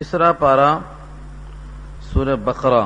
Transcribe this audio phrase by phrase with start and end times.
[0.00, 0.78] تیسرا پارا
[2.12, 2.82] سورہ بقرہ۔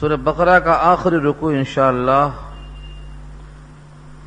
[0.00, 2.28] سورہ بقرہ کا آخری رکو انشاءاللہ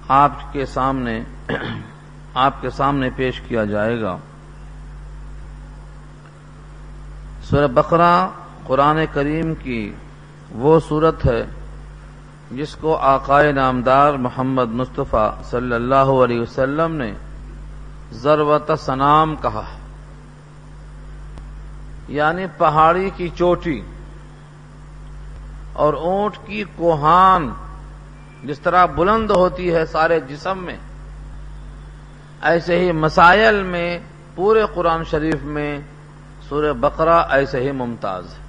[0.07, 1.23] آپ کے سامنے
[2.33, 4.17] آپ کے سامنے پیش کیا جائے گا۔
[7.43, 8.29] سورہ بقرہ
[8.63, 9.93] قرآن کریم کی
[10.51, 11.45] وہ صورت ہے
[12.51, 17.13] جس کو آقائے نامدار محمد مصطفیٰ صلی اللہ علیہ وسلم نے
[18.11, 19.87] ضرورت سنام کہا۔ ہے
[22.07, 23.81] یعنی پہاڑی کی چوٹی
[25.73, 27.49] اور اونٹ کی کوہان
[28.43, 30.77] جس طرح بلند ہوتی ہے سارے جسم میں۔
[32.41, 33.99] ایسے ہی مسائل میں
[34.35, 35.79] پورے قرآن شریف میں
[36.49, 38.47] سورہ بقرہ ایسے ہی ممتاز ہے۔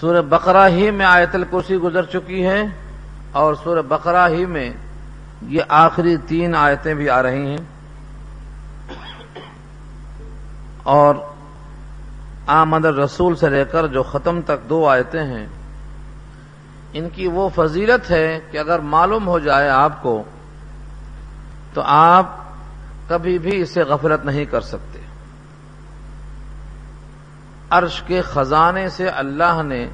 [0.00, 2.62] سورہ بقرہ ہی میں آیت الکرسی گزر چکی ہے
[3.32, 4.70] اور سورہ بقرہ ہی میں
[5.42, 7.78] یہ آخری تین آیتیں بھی آ رہی ہیں۔
[10.82, 11.14] اور
[12.46, 15.46] آمد رسول سے لے کر جو ختم تک دو آیتیں ہیں،
[16.92, 20.22] ان کی وہ فضیلت ہے کہ اگر معلوم ہو جائے آپ کو،
[21.74, 22.26] تو آپ
[23.08, 24.98] کبھی بھی اسے غفلت نہیں کر سکتے۔
[27.70, 29.88] عرش کے خزانے سے اللہ نے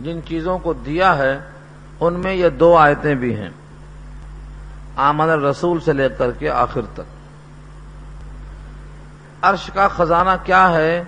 [0.00, 1.38] جن چیزوں کو دیا ہے،
[2.00, 3.50] ان میں یہ دو آیتیں بھی ہیں۔
[4.96, 7.00] آمن رسول سے لے کر کے آخر تک۔
[9.42, 11.02] عرش کا خزانہ کیا ہے؟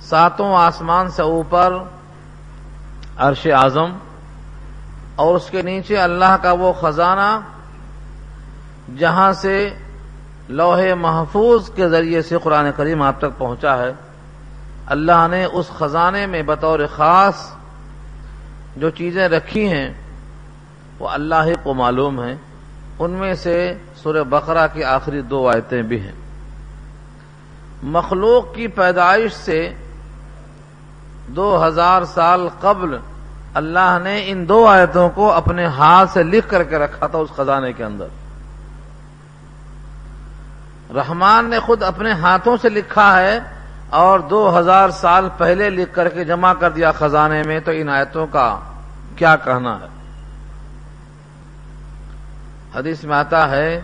[0.00, 1.74] ساتوں آسمان سے اوپر
[3.16, 3.98] عرش اعظم
[5.16, 7.40] اور اس کے نیچے اللہ کا وہ خزانہ
[8.98, 9.70] جہاں سے
[10.48, 13.92] لوہے محفوظ کے ذریعے سے قرآن کریم آپ تک پہنچا ہے۔
[14.86, 17.54] اللہ نے اس خزانے میں بطور خاص
[18.76, 19.94] جو چیزیں رکھی ہیں
[20.98, 22.36] وہ اللہ ہی کو معلوم ہے
[22.98, 26.12] ان میں سے سورہ بقرہ کی آخری دو آیتیں بھی ہیں۔
[27.82, 29.74] مخلوق کی پیدائش سے
[31.28, 32.96] دو ہزار سال قبل
[33.54, 37.30] اللہ نے ان دو آیتوں کو اپنے ہاتھ سے لکھ کر کے رکھا تھا اس
[37.36, 38.06] خزانے کے اندر۔
[40.94, 43.38] رحمان نے خود اپنے ہاتھوں سے لکھا ہے
[43.90, 47.88] اور دو ہزار سال پہلے لکھ کر کے جمع کر دیا خزانے میں، تو ان
[47.88, 48.58] آیتوں کا
[49.16, 49.97] کیا کہنا ہے؟
[52.74, 53.80] حدیث میں آتا ہے،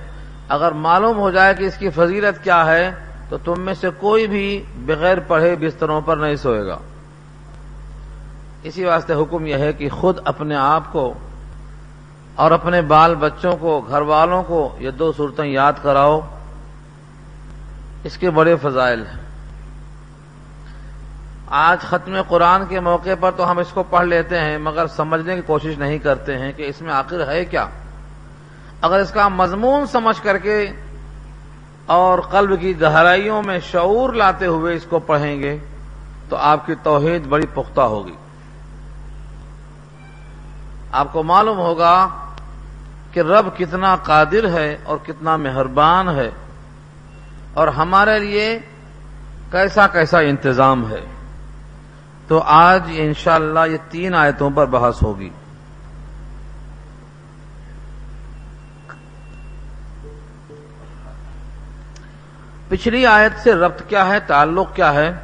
[0.48, 2.90] اگر معلوم ہو جائے کہ اس کی فضیلت کیا ہے،
[3.28, 6.78] تو تم میں سے کوئی بھی بغیر پڑھے بستروں پر نہیں سوئے گا۔
[8.62, 11.14] اسی واسطے حکم یہ ہے کہ خود اپنے آپ کو
[12.34, 16.20] اور اپنے بال بچوں کو، گھر والوں کو یہ دو صورتیں یاد کراؤ۔
[18.04, 19.24] اس کے بڑے فضائل ہیں۔
[21.46, 25.34] آج ختم قرآن کے موقع پر تو ہم اس کو پڑھ لیتے ہیں، مگر سمجھنے
[25.34, 27.68] کی کوشش نہیں کرتے ہیں کہ اس میں آخر ہے کیا۔
[28.84, 30.58] اگر اس کا مضمون سمجھ کر کے
[31.86, 35.56] اور قلب کی گہرائیوں میں شعور لاتے ہوئے اس کو پڑھیں گے،
[36.28, 38.16] تو آپ کی توحید بڑی پختہ ہوگی۔
[40.92, 42.08] آپ کو معلوم ہوگا
[43.12, 46.30] کہ رب کتنا قادر ہے اور کتنا مہربان ہے،
[47.54, 48.58] اور ہمارے لیے
[49.50, 51.04] کیسا کیسا انتظام ہے۔
[52.28, 55.30] تو آج انشاءاللہ یہ تین آیتوں پر بحث ہوگی۔
[62.68, 65.14] پچھلی آیت سے ربط کیا ہے؟ تعلق کیا ہے؟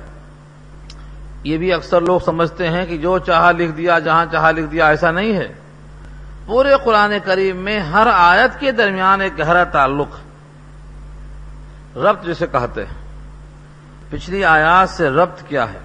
[1.45, 4.89] یہ بھی اکثر لوگ سمجھتے ہیں کہ جو چاہا لکھ دیا، جہاں چاہا لکھ دیا،
[4.89, 5.53] ایسا نہیں ہے۔
[6.47, 10.09] پورے قرآن کریم میں ہر آیت کے درمیان ایک گہرا تعلق،
[11.97, 12.95] ربط جسے کہتے ہیں۔
[14.11, 15.79] پچھلی آیات سے ربط کیا ہے؟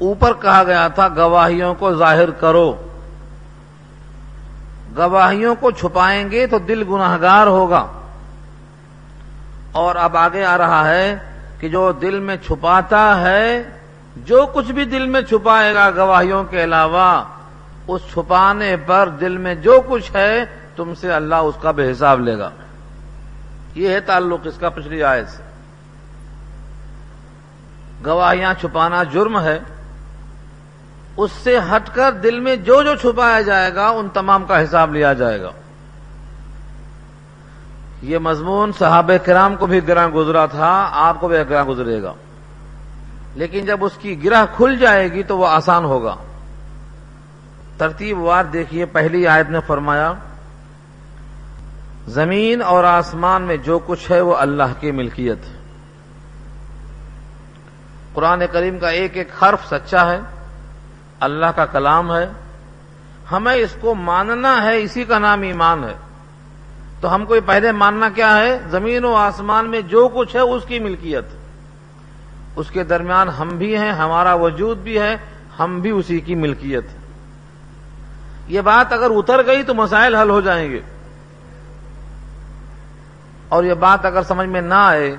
[0.00, 2.88] اوپر کہا گیا تھا، گواہیوں کو ظاہر کرو۔
[4.96, 7.86] گواہیوں کو چھپائیں گے تو دل گناہگار ہوگا۔
[9.72, 11.18] اور اب آگے آ رہا ہے
[11.60, 13.62] کہ جو دل میں چھپاتا ہے،
[14.16, 17.24] جو کچھ بھی دل میں چھپائے گا گواہیوں کے علاوہ،
[17.88, 20.44] اس چھپانے پر دل میں جو کچھ ہے،
[20.76, 22.50] تم سے اللہ اس کا بے حساب لے گا۔
[23.74, 25.42] یہ ہے تعلق اس کا پچھلی آئے سے۔
[28.06, 29.58] گواہیاں چھپانا جرم ہے۔
[31.16, 34.94] اس سے ہٹ کر دل میں جو جو چھپایا جائے گا، ان تمام کا حساب
[34.94, 35.50] لیا جائے گا۔
[38.02, 42.12] یہ مضمون صحابہ کرام کو بھی گرہ گزرا تھا، آپ کو بھی گرہ گزرے گا۔
[43.34, 46.16] لیکن جب اس کی گرہ کھل جائے گی تو وہ آسان ہوگا۔
[47.78, 50.12] ترتیب وار دیکھیے، پہلی آیت نے فرمایا،
[52.06, 55.60] زمین اور آسمان میں جو کچھ ہے وہ اللہ کی ملکیت۔ ہے
[58.14, 60.20] قرآن کریم کا ایک ایک حرف سچا ہے،
[61.20, 62.28] اللہ کا کلام ہے۔
[63.32, 65.94] ہمیں اس کو ماننا ہے، اسی کا نام ایمان ہے۔
[67.00, 70.40] تو ہم کو یہ پہلے ماننا کیا ہے؟ زمین و آسمان میں جو کچھ ہے،
[70.40, 71.24] اس کی ملکیت۔
[72.56, 75.16] اس کے درمیان ہم بھی ہیں، ہمارا وجود بھی ہے،
[75.58, 76.84] ہم بھی اسی کی ملکیت۔
[78.48, 80.80] یہ بات اگر اتر گئی تو مسائل حل ہو جائیں گے۔
[83.48, 85.16] اور یہ بات اگر سمجھ میں نہ آئے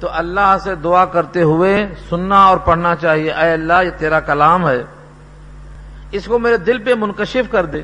[0.00, 4.68] تو اللہ سے دعا کرتے ہوئے سننا اور پڑھنا چاہیے۔ اے اللہ، یہ تیرا کلام
[4.68, 4.82] ہے۔
[6.10, 7.82] اس کو میرے دل پہ منکشف کر دے۔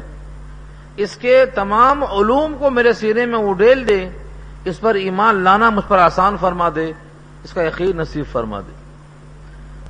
[0.99, 4.09] اس کے تمام علوم کو میرے سینے میں اڈیل دے،
[4.65, 6.93] اس پر ایمان لانا مجھ پر آسان فرما دے،
[7.45, 8.73] اس کا یقین نصیب فرما دے۔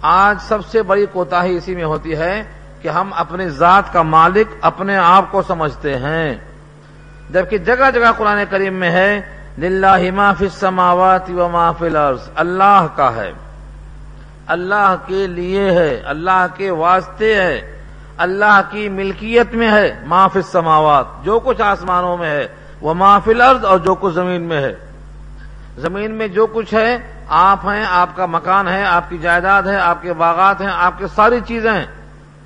[0.02, 2.42] آج سب سے بڑی کوتا اسی میں ہوتی ہے
[2.82, 6.34] کہ ہم اپنی ذات کا مالک اپنے آپ کو سمجھتے ہیں۔
[7.30, 9.20] جبکہ جگہ جگہ قرآن کریم میں ہے،
[9.58, 13.32] للہ ما فی السماوات و ما فی الارض، اللہ کا ہے۔
[14.46, 17.77] اللہ کے لیے ہے، اللہ کے واسطے ہے۔
[18.18, 22.48] اللہ کی ملکیت میں ہے، ما فی السماوات، جو کچھ آسمانوں میں ہے
[22.80, 24.74] وہ ما الارض اور جو کچھ زمین میں ہے۔
[25.76, 26.98] زمین میں جو کچھ ہے،
[27.28, 30.98] آپ ہیں، آپ کا مکان ہے، آپ کی جائیداد ہے، آپ کے باغات ہیں، آپ
[30.98, 31.84] کی ساری چیزیں ہیں۔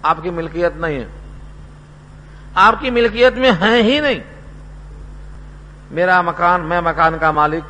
[0.02, 1.06] آپ کی ملکیت نہیں ہے۔
[2.54, 4.18] آپ کی ملکیت میں ہیں ہی نہیں۔
[5.90, 7.64] میرا مکان، میں مکان کا مالک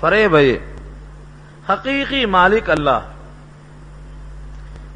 [0.00, 0.58] فرے بھائی
[1.68, 2.98] حقیقی مالک اللہ۔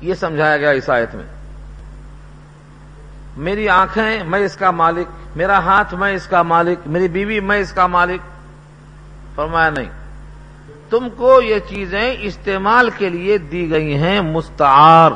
[0.01, 1.40] یہ سمجھایا گیا اس آیت میں۔
[3.41, 7.59] میری آنکھیں میں اس کا مالک، میرا ہاتھ میں اس کا مالک، میری بیوی میں
[7.59, 8.21] اس کا مالک۔
[9.35, 9.91] فرمایا نہیں۔
[10.91, 15.11] تم کو یہ چیزیں استعمال کے لیے دی گئی ہیں، مستعار۔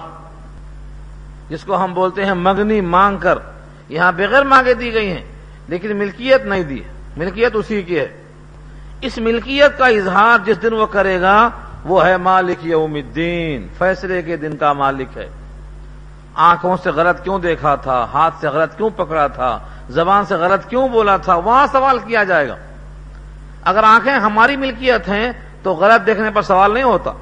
[1.48, 3.38] جس کو ہم بولتے ہیں مگنی، مانگ کر۔
[3.88, 5.24] یہاں بغیر مانگے دی گئی ہیں،
[5.68, 6.80] لیکن ملکیت نہیں دی۔
[7.16, 8.22] ملکیت اسی کی ہے۔
[9.00, 11.50] اس ملکیت کا اظہار جس دن وہ کرے گا،
[11.84, 15.30] وہ ہے مالک یوم الدین۔ فیصلے کے دن کا مالک ہے۔
[16.34, 19.58] آنکھوں سے غلط کیوں دیکھا تھا؟ ہاتھ سے غلط کیوں پکڑا تھا؟
[19.88, 22.56] زبان سے غلط کیوں بولا تھا؟ وہاں سوال کیا جائے گا۔
[23.64, 25.32] اگر آنکھیں ہماری ملکیت ہیں
[25.62, 27.12] تو غلط دیکھنے پر سوال نہیں ہوتا۔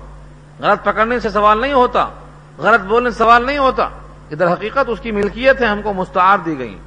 [0.61, 2.07] غلط پکڑنے سے سوال نہیں ہوتا۔
[2.59, 3.89] غلط بولنے سے سوال نہیں ہوتا۔
[4.31, 6.79] ادھر حقیقت اس کی ملکیت ہے، ہم کو مستعار دی گئی۔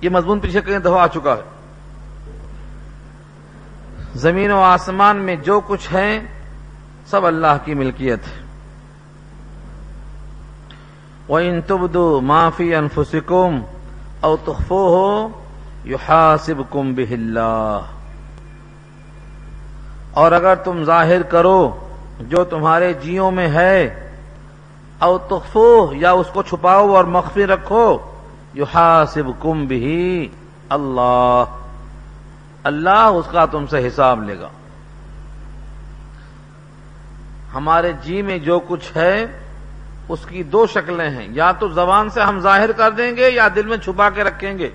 [0.00, 1.42] یہ مضمون پیچھے کئی دفعہ آ چکا ہے۔
[4.14, 6.20] زمین و آسمان میں جو کچھ ہے
[7.06, 8.45] سب اللہ کی ملکیت ہے۔
[11.28, 13.60] وہ ان تبدو معافی انفسکم
[14.20, 15.28] او تخفو ہو
[15.84, 16.76] یو حاصب
[20.12, 21.76] اور اگر تم ظاہر کرو
[22.20, 24.06] جو تمہارے جیوں میں ہے
[24.98, 27.98] او تخفو یا اس کو چھپاؤ اور مخفی رکھو
[28.54, 30.28] یو حاصب کم بھی
[30.68, 31.44] اللہ
[32.62, 34.48] اللہ اس کا تم سے حساب لے گا۔
[37.54, 39.26] ہمارے جی میں جو کچھ ہے
[40.08, 43.48] اس کی دو شکلیں ہیں۔ یا تو زبان سے ہم ظاہر کر دیں گے یا
[43.54, 44.70] دل میں چھپا کے رکھیں گے۔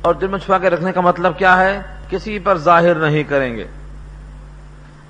[0.00, 3.56] اور دل میں چھپا کے رکھنے کا مطلب کیا ہے؟ کسی پر ظاہر نہیں کریں
[3.56, 3.66] گے۔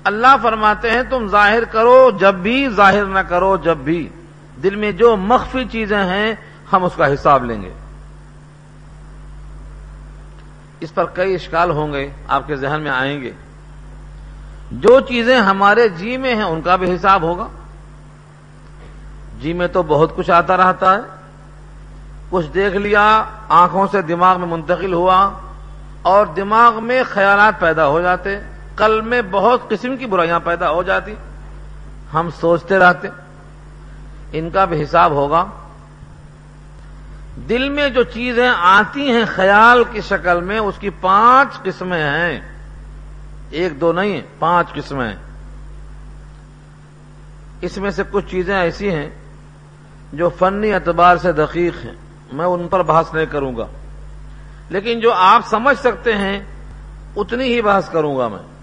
[0.03, 4.09] اللہ فرماتے ہیں، تم ظاہر کرو جب بھی، ظاہر نہ کرو جب بھی۔
[4.63, 6.33] دل میں جو مخفی چیزیں ہیں،
[6.73, 7.71] ہم اس کا حساب لیں گے۔
[10.79, 13.31] اس پر کئی اشکال ہوں گے، آپ کے ذہن میں آئیں گے۔
[14.71, 17.47] جو چیزیں ہمارے جی میں ہیں، ان کا بھی حساب ہوگا۔
[19.39, 20.99] جی میں تو بہت کچھ آتا رہتا ہے۔
[22.29, 25.29] کچھ دیکھ لیا، آنکھوں سے دماغ میں منتقل ہوا
[26.01, 28.39] اور دماغ میں خیالات پیدا ہو جاتے
[28.75, 31.15] کل میں بہت قسم کی برائیاں پیدا ہو جاتی۔
[32.13, 33.07] ہم سوچتے رہتے،
[34.31, 35.45] ان کا بھی حساب ہوگا۔
[37.49, 42.41] دل میں جو چیزیں آتی ہیں خیال کی شکل میں، اس کی پانچ قسمیں ہیں۔
[43.49, 45.13] ایک دو نہیں پانچ قسمیں
[47.61, 49.09] اس میں سے کچھ چیزیں ایسی ہیں
[50.15, 51.93] جو فنی اعتبار سے دقیق ہیں،
[52.31, 53.67] میں ان پر بحث نہیں کروں گا۔
[54.69, 56.39] لیکن جو آپ سمجھ سکتے ہیں،
[57.15, 58.55] اتنی ہی بحث کروں گا میں۔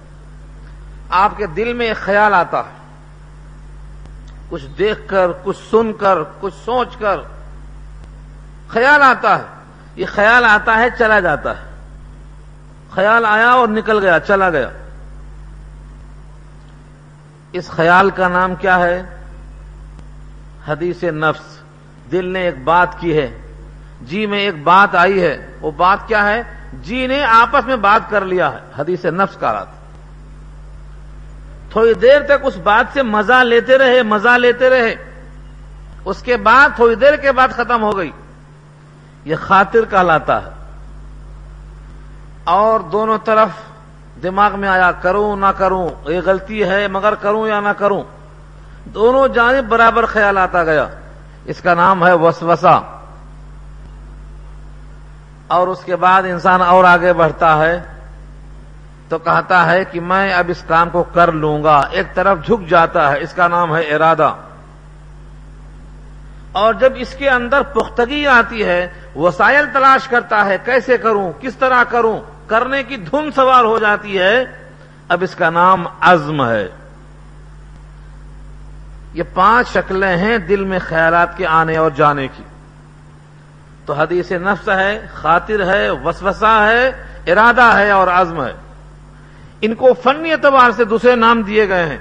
[1.10, 2.82] آپ کے دل میں ایک خیال آتا ہے۔
[4.48, 7.16] کچھ دیکھ کر، کچھ سن کر، کچھ سوچ کر۔
[8.68, 9.44] خیال آتا ہے۔
[9.96, 11.64] یہ خیال آتا ہے، چلا جاتا ہے۔
[12.90, 14.70] خیال آیا اور نکل گیا، چلا گیا۔
[17.52, 19.02] اس خیال کا نام کیا ہے؟
[20.68, 21.58] حدیث نفس،
[22.12, 23.38] دل نے ایک بات کی ہے
[24.02, 26.42] جی میں ایک بات آئی ہے، وہ بات کیا ہے؟
[26.72, 29.66] جی نے آپس میں بات کر لیا ہے، حدیث نفس کا رات۔
[31.72, 34.94] تھوڑی دیر تک اس بات سے مزہ لیتے رہے، مزہ لیتے رہے۔
[36.04, 38.10] اس کے بعد تھوڑی دیر کے بعد ختم ہو گئی۔
[39.24, 40.50] یہ خاطر کہلاتا ہے۔
[42.44, 43.48] اور دونوں طرف
[44.22, 48.02] دماغ میں آیا، کروں نہ کروں، یہ غلطی ہے مگر کروں یا نہ کروں؟
[48.84, 50.86] دونوں جانب برابر خیال آتا گیا۔
[51.44, 52.80] اس کا نام ہے وسوسا
[55.46, 57.80] اور اس کے بعد انسان اور آگے بڑھتا ہے
[59.08, 62.70] تو کہتا ہے کہ میں اب اس کام کو کر لوں گا۔ ایک طرف جھک
[62.70, 64.34] جاتا ہے۔ اس کا نام ہے ارادہ۔
[66.52, 71.56] اور جب اس کے اندر پختگی آتی ہے، وسائل تلاش کرتا ہے، کیسے کروں؟ کس
[71.56, 74.44] طرح کروں؟ کرنے کی دھن سوار ہو جاتی ہے۔
[75.08, 76.68] اب اس کا نام عزم ہے۔
[79.14, 82.42] یہ پانچ شکلیں ہیں دل میں خیالات کے آنے اور جانے کی۔
[83.86, 86.90] تو حدیث نفس ہے، خاطر ہے، وسوسہ ہے،
[87.32, 88.52] ارادہ ہے اور عزم ہے۔
[89.60, 91.98] ان کو فنی اعتبار سے دوسرے نام دیے گئے ہیں۔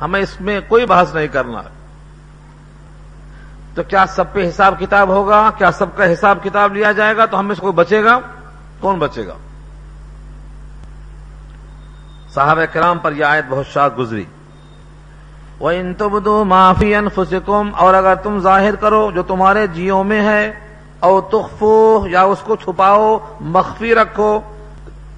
[0.00, 1.62] ہمیں اس میں کوئی بحث نہیں کرنا۔
[3.74, 7.26] تو کیا سب پہ حساب کتاب ہوگا؟ کیا سب کا حساب کتاب لیا جائے گا؟
[7.26, 8.18] تو ہم میں سے کوئی بچے گا؟
[8.80, 9.36] کون بچے گا؟
[12.34, 14.24] صاحب کرام پر یہ آیت بہت شاد گزری۔
[15.60, 20.52] وہ ان تبدو معافی انفسکم اور اگر تم ظاہر کرو جو تمہارے جیوں میں ہے،
[21.00, 24.40] او تخفو یا اس کو چھپاؤ، مخفی رکھو،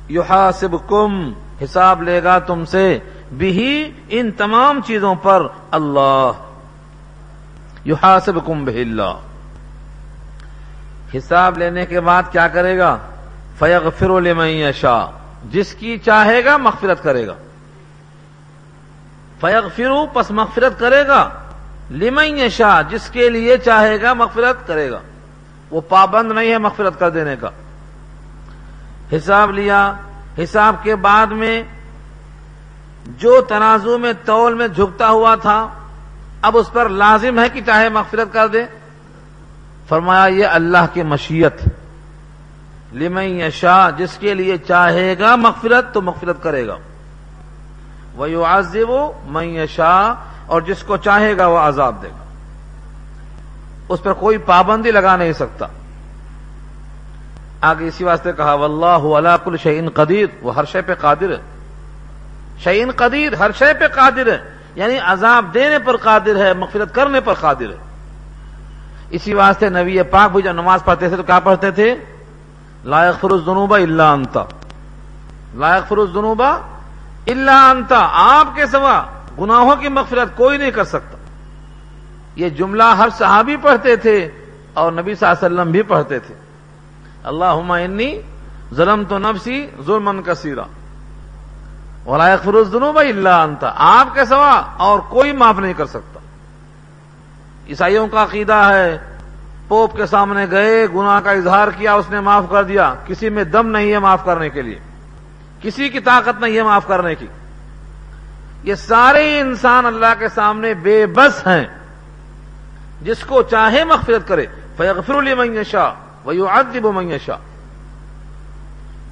[0.08, 1.32] یحاسبکم،
[1.64, 2.98] حساب لے گا تم سے
[3.32, 6.30] بھی ان تمام چیزوں پر اللہ،
[7.84, 9.14] یحاسبکم بہ اللہ۔
[11.16, 12.96] حساب لینے کے بعد کیا کرے گا؟
[13.58, 15.04] فیغفر لمن یشاء،
[15.50, 17.34] جس کی چاہے گا مغفرت کرے گا۔
[19.42, 21.28] فیغفرو، پس مغفرت کرے گا۔
[21.90, 24.98] لمن یشاء، جس کے لیے چاہے گا، مغفرت کرے گا۔
[25.70, 27.50] وہ پابند نہیں ہے مغفرت کر دینے کا۔
[29.16, 29.94] حساب لیا۔
[30.38, 31.62] حساب کے بعد میں
[33.06, 35.68] جو تنازع میں، تول میں جھکتا ہوا تھا،
[36.42, 38.64] اب اس پر لازم ہے کہ چاہے مغفرت کر دے۔
[39.88, 41.62] فرمایا، یہ اللہ کی مشیت۔
[42.92, 46.76] لمن یشا جس کے لیے چاہے گا مغفرت، تو مغفرت کرے گا۔
[48.14, 49.56] وہ یو من
[50.46, 52.24] اور جس کو چاہے گا وہ عذاب دے گا۔
[53.88, 55.66] اس پر کوئی پابندی لگا نہیں سکتا۔
[57.60, 61.40] آگے اسی واسطے کہا واللہ علا کل شعین قدیر وہ ہر شے پہ قادر ہے۔
[62.58, 64.38] شعین قدیر ہر شے پہ قادر ہے۔
[64.74, 67.76] یعنی عذاب دینے پر قادر ہے، مغفرت کرنے پر قادر ہے۔
[69.10, 71.94] اسی واسطے نبی پاک بھی جب نماز پڑھتے تھے تو کیا پڑھتے تھے؟
[72.84, 74.44] لائق فروز جنوبا اللہ انتا
[75.54, 76.58] لائق فروز جنوبا
[77.26, 79.02] اللہ انتا آپ کے سوا
[79.40, 81.18] گناہوں کی مغفرت کوئی نہیں کر سکتا۔
[82.36, 84.30] یہ جملہ ہر صحابی پڑھتے تھے
[84.74, 86.34] اور نبی صلی اللہ علیہ وسلم بھی پڑھتے تھے۔
[87.24, 88.20] اللہ انی
[88.74, 90.62] ظلم تو نفسی ظلم کثیرہ
[92.06, 96.20] ولائق فروز دنو بھائی اللہ انتا آپ کے سوا اور کوئی معاف نہیں کر سکتا۔
[97.68, 98.98] عیسائیوں کا عقیدہ ہے،
[99.68, 103.44] پوپ کے سامنے گئے، گناہ کا اظہار کیا، اس نے معاف کر دیا۔ کسی میں
[103.44, 104.78] دم نہیں ہے معاف کرنے کے لیے۔
[105.62, 107.26] کسی کی طاقت نہیں ہے معاف کرنے کی۔
[108.62, 111.64] یہ سارے انسان اللہ کے سامنے بے بس ہیں۔
[113.02, 115.92] جس کو چاہے مغفرت کرے۔ فیغفر علی شاہ
[116.24, 116.86] وہ آدب
[117.26, 117.36] شاہ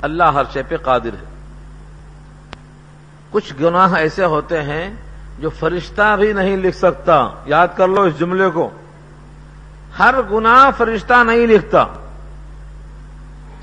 [0.02, 1.25] اللہ ہر شے پہ قادر ہے۔
[3.30, 4.95] کچھ گناہ ایسے ہوتے ہیں
[5.38, 8.71] جو فرشتہ بھی نہیں لکھ سکتا۔ یاد کر لو اس جملے کو۔
[9.99, 11.85] ہر گناہ فرشتہ نہیں لکھتا۔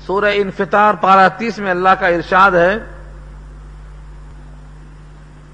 [0.08, 2.78] سورہ انفطار پارا تیس میں اللہ کا ارشاد ہے۔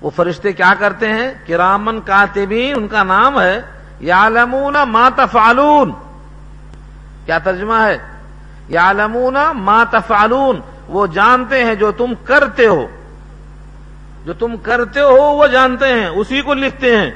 [0.01, 3.61] وہ فرشتے کیا کرتے ہیں؟ کرامن کاتبین، ان کا نام ہے۔
[4.01, 5.93] یعلمون ما تفعلون۔
[7.27, 7.99] کیا ترجمہ ہے؟
[8.69, 12.87] یعلمون ما تفعلون۔ وہ جانتے ہیں جو تم کرتے ہو۔
[14.25, 17.11] جو تم کرتے ہو، وہ جانتے ہیں۔ اسی کو لکھتے ہیں۔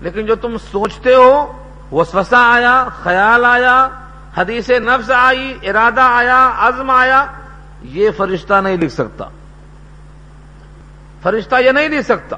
[0.00, 3.88] لیکن جو تم سوچتے ہو وہ سوسا آیا، خیال آیا
[4.36, 7.26] حدیث نفس آئی، ارادہ آیا، عزم آیا،
[7.82, 9.24] یہ فرشتہ نہیں لکھ سکتا۔
[11.22, 12.36] فرشتہ یہ نہیں لکھ سکتا۔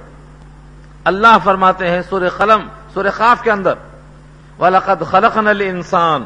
[1.04, 3.74] اللہ فرماتے ہیں سور قلم سور خاف کے اندر،
[4.60, 6.24] وَلَقَدْ خَلَقْنَا الْإِنسان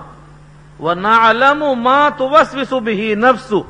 [0.81, 3.61] وَنَعْلَمُ مَا تُوَسْوِسُ بِهِ نَفْسُ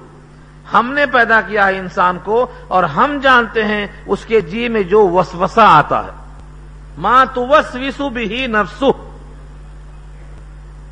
[0.72, 4.82] ہم نے پیدا کیا ہے انسان کو اور ہم جانتے ہیں اس کے جی میں
[4.82, 6.10] جو وسوسہ آتا ہے۔
[6.98, 9.05] ماں تو وسوسو بھی نفسو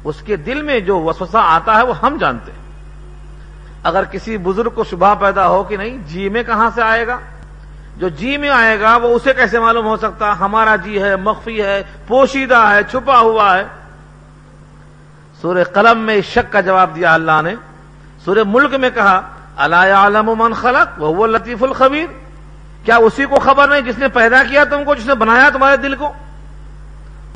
[0.05, 2.65] اس کے دل میں جو وسوسہ آتا ہے وہ ہم جانتے ہیں۔
[3.83, 7.19] اگر کسی بزرگ کو شبہ پیدا ہو کہ نہیں جی میں کہاں سے آئے گا؟
[7.97, 11.63] جو جی میں آئے گا، وہ اسے کیسے معلوم ہو سکتا؟ ہمارا جی ہے، مخفی
[11.63, 13.65] ہے، پوشیدہ ہے، چھپا ہوا ہے۔
[15.43, 17.55] سورہ قلم میں اس شک کا جواب دیا اللہ نے۔
[18.25, 19.21] سورہ ملک میں کہا
[19.57, 22.07] اللہ عالم من خلق وہ لطیف الخبیر
[22.85, 25.77] کیا اسی کو خبر نہیں جس نے پیدا کیا تم کو، جس نے بنایا تمہارے
[25.77, 26.13] دل کو؟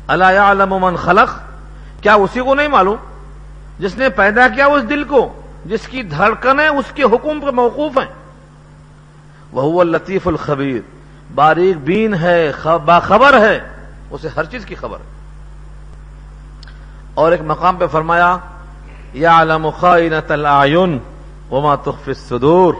[0.07, 1.48] اللہ عالم من خلق
[2.01, 2.95] کیا اسی کو نہیں معلوم؟
[3.79, 7.97] جس نے پیدا کیا اس دل کو، جس کی دھڑکنیں اس کے حکم پہ موقوف
[7.97, 8.13] ہیں۔
[9.51, 10.81] وہ لطیف الخبیر،
[11.35, 12.51] باریک بین ہے
[12.85, 13.59] باخبر ہے،
[14.11, 15.19] اسے ہر چیز کی خبر ہے۔
[17.13, 18.37] اور ایک مقام پہ فرمایا
[19.13, 20.99] یا علم خائنت العین
[21.51, 22.73] وما تخفی الصدور۔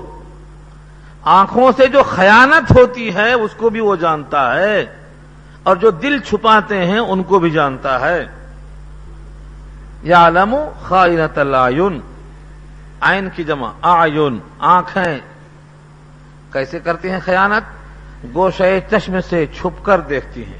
[1.21, 4.85] آنکھوں سے جو خیانت ہوتی ہے، اس کو بھی وہ جانتا ہے،
[5.63, 8.38] اور جو دل چھپاتے ہیں، ان کو بھی جانتا ہے۔
[10.03, 12.01] یا علم خائنت العین
[12.99, 15.19] آئین کی جمع آئین آنکھیں۔
[16.53, 17.79] کیسے کرتی ہیں خیانت؟
[18.35, 20.59] گوشے چشم سے چھپ کر دیکھتی ہیں،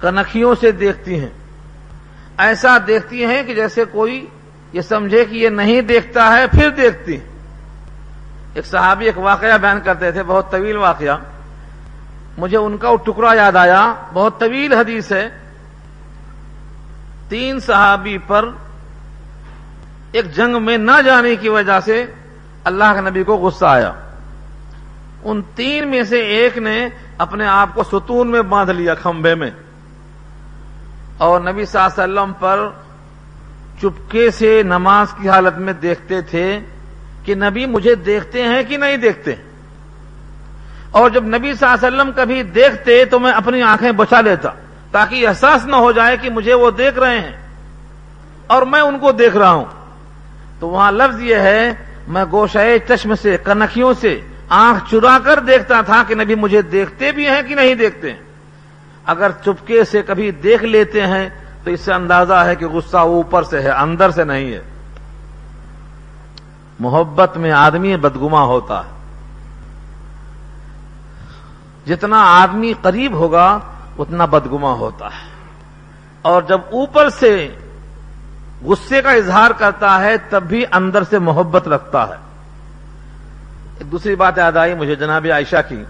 [0.00, 1.28] کنکھیوں سے دیکھتی ہیں۔
[2.38, 4.26] ایسا دیکھتی ہیں کہ جیسے کوئی
[4.72, 7.28] یہ سمجھے کہ یہ نہیں دیکھتا ہے، پھر دیکھتی ہیں۔
[8.54, 11.16] ایک صحابی ایک واقعہ بیان کرتے تھے، بہت طویل واقعہ۔
[12.38, 15.28] مجھے ان کا وہ ٹکڑا یاد آیا، بہت طویل حدیث ہے۔
[17.28, 18.48] تین صحابی پر
[20.12, 22.06] ایک جنگ میں نہ جانے کی وجہ سے
[22.64, 23.92] اللہ کے نبی کو غصہ آیا۔
[25.22, 26.88] ان تین میں سے ایک نے
[27.18, 29.50] اپنے آپ کو ستون میں باندھ لیا کھمبے میں۔
[31.18, 32.68] اور نبی صلی اللہ علیہ وسلم پر
[33.80, 36.60] چپکے سے نماز کی حالت میں دیکھتے تھے
[37.24, 39.34] کہ نبی مجھے دیکھتے ہیں کہ نہیں دیکھتے۔
[40.90, 44.48] اور جب نبی صلی اللہ علیہ وسلم کبھی دیکھتے تو میں اپنی آنکھیں بچا لیتا
[44.90, 47.36] تاکہ احساس نہ ہو جائے کہ مجھے وہ دیکھ رہے ہیں۔
[48.46, 49.64] اور میں ان کو دیکھ رہا ہوں۔
[50.60, 51.72] تو وہاں لفظ یہ ہے،
[52.08, 57.12] میں گوشائے چشم سے، کنکھیوں سے آنکھ چرا کر دیکھتا تھا کہ نبی مجھے دیکھتے
[57.12, 58.12] بھی ہیں کہ نہیں دیکھتے۔
[59.06, 61.28] اگر چپکے سے کبھی دیکھ لیتے ہیں
[61.64, 64.62] تو اس سے اندازہ ہے کہ غصہ اوپر سے ہے، اندر سے نہیں ہے۔
[66.80, 68.98] محبت میں آدمی بدگما ہوتا ہے۔
[71.86, 73.58] جتنا آدمی قریب ہوگا،
[73.98, 75.28] اتنا بدگما ہوتا ہے۔
[76.22, 77.54] اور جب اوپر سے
[78.62, 82.14] غصے کا اظہار کرتا ہے تب بھی اندر سے محبت رکھتا ہے۔
[83.78, 85.84] ایک دوسری بات یاد آئی مجھے جناب عائشہ کی۔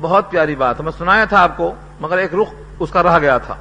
[0.00, 3.38] بہت پیاری بات، میں سنایا تھا آپ کو، مگر ایک رخ اس کا رہ گیا
[3.38, 3.54] تھا۔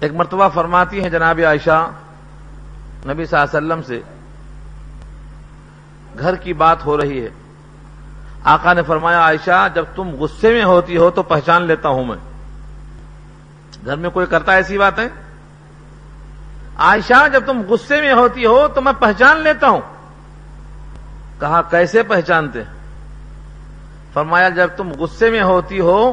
[0.00, 1.90] ایک مرتبہ فرماتی ہیں جناب عائشہ،
[3.06, 4.00] نبی صلی اللہ علیہ وسلم سے،
[6.18, 7.28] گھر کی بات ہو رہی ہے۔
[8.44, 12.16] آقا نے فرمایا، عائشہ، جب تم غصے میں ہوتی ہو تو پہچان لیتا ہوں میں۔
[13.84, 15.08] گھر میں کوئی کرتا ایسی بات ہے
[16.78, 19.80] عائشہ جب تم غصے میں ہوتی ہو تو میں پہچان لیتا ہوں۔
[21.40, 22.62] کہا کیسے پہچانتے؟
[24.12, 26.12] فرمایا جب تم غصے میں ہوتی ہو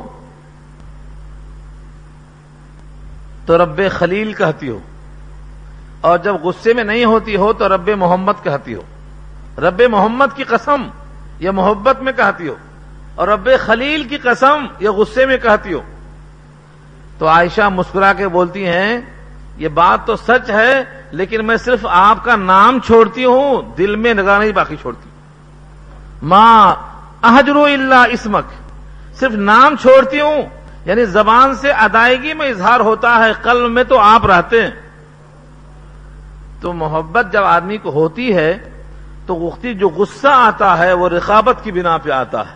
[3.46, 4.80] تو رب خلیل کہتی ہو۔
[6.02, 8.82] اور جب غصے میں نہیں ہوتی ہو تو رب محمد کہتی ہو۔
[9.58, 10.90] رب محمد کی قسم
[11.40, 12.56] یہ محبت میں کہتی ہو۔
[13.16, 15.82] اور رب خلیل کی قسم یہ غصے میں کہتی ہو۔
[17.18, 19.02] تو عائشہ مسکرا کے بولتی ہیں
[19.58, 24.14] یہ بات تو سچ ہے، لیکن میں صرف آپ کا نام چھوڑتی ہوں، دل میں
[24.14, 25.10] نگاہ نہیں باقی چھوڑتی۔
[26.24, 26.76] ماں
[27.24, 28.48] احجر اللہ اسمک،
[29.20, 30.42] صرف نام چھوڑتی ہوں
[30.86, 34.72] یعنی زبان سے ادائیگی میں اظہار ہوتا ہے، قلب میں تو آپ رہتے ہیں۔
[36.62, 38.70] تو محبت جب آدمی کو ہوتی ہے،
[39.26, 42.54] تو وقتی جو غصہ آتا ہے، وہ رقابت کی بنا پہ آتا ہے،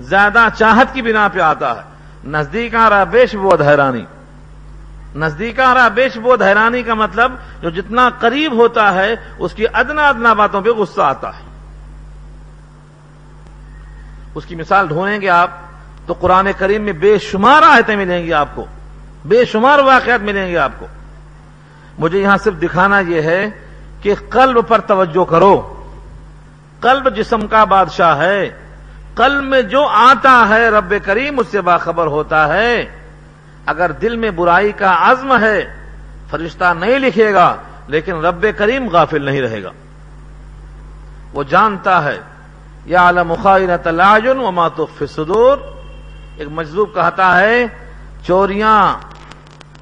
[0.00, 1.82] زیادہ چاہت کی بنا پہ آتا ہے۔
[2.24, 4.04] نزدیک آ رہا بیش بودھ حیرانی
[5.14, 9.64] نزدیک آ رہا بیش بودھ حیرانی کا مطلب جو جتنا قریب ہوتا ہے، اس کی
[9.72, 11.42] ادنا ادنا باتوں پہ غصہ آتا ہے۔
[14.34, 15.50] اس کی مثال ڈھونڈیں گے آپ
[16.06, 18.64] تو قرآن کریم میں بے شمار آیتیں ملیں گی آپ کو۔
[19.24, 20.86] بے شمار واقعات ملیں گے آپ کو۔
[21.98, 23.50] مجھے یہاں صرف دکھانا یہ ہے
[24.02, 25.84] کہ قلب پر توجہ کرو۔
[26.80, 28.50] قلب جسم کا بادشاہ ہے۔
[29.14, 33.03] قلب میں جو آتا ہے رب کریم، اس سے باخبر ہوتا ہے۔
[33.66, 35.64] اگر دل میں برائی کا عزم ہے،
[36.30, 39.70] فرشتہ نہیں لکھے گا، لیکن رب کریم غافل نہیں رہے گا۔
[41.32, 42.20] وہ جانتا ہے
[42.86, 45.58] یا مخائنت العجن و ماتف صدور
[46.36, 47.66] ایک مجذوب کہتا ہے،
[48.26, 48.94] چوریاں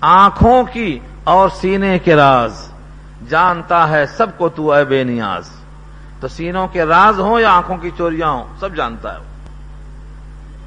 [0.01, 2.69] آنکھوں کی اور سینے کے راز۔
[3.29, 5.51] جانتا ہے سب کو تو اے بے نیاز۔
[6.21, 9.19] تو سینوں کے راز ہوں یا آنکھوں کی چوریاں ہوں؟ سب جانتا ہے۔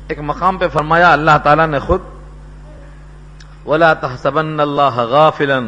[0.08, 2.00] ایک مقام پہ فرمایا، اللہ تعالی نے خود
[3.66, 5.60] ولا تحسبن اللہ غافلا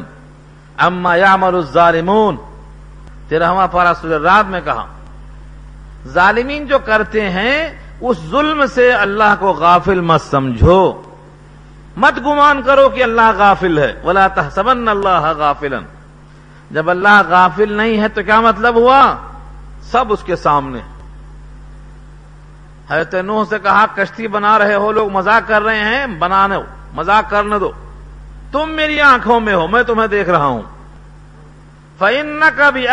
[0.78, 2.38] اما یعمل الظالمون۔
[3.30, 4.86] تیرہواں پارا سورہ رات میں کہا،
[6.08, 7.68] ظالمین جو کرتے ہیں،
[8.02, 11.02] اس ظلم سے اللہ کو غافل مت سمجھو۔
[11.98, 15.78] مت گمان کرو کہ اللہ غافل ہے۔ ولا تحسبن اللہ غافلا۔
[16.72, 19.16] جب اللہ غافل نہیں ہے تو کیا مطلب ہوا؟
[19.82, 20.80] سب اس کے سامنے۔
[22.90, 26.58] حضرت نوح سے کہا، کشتی بنا رہے ہو، لوگ مزاق کر رہے ہیں بنانے
[26.94, 27.72] مزاق کرنے دو۔
[28.52, 30.62] تم میری آنکھوں میں ہو، میں تمہیں دیکھ رہا ہوں۔
[32.00, 32.86] فن کا بھی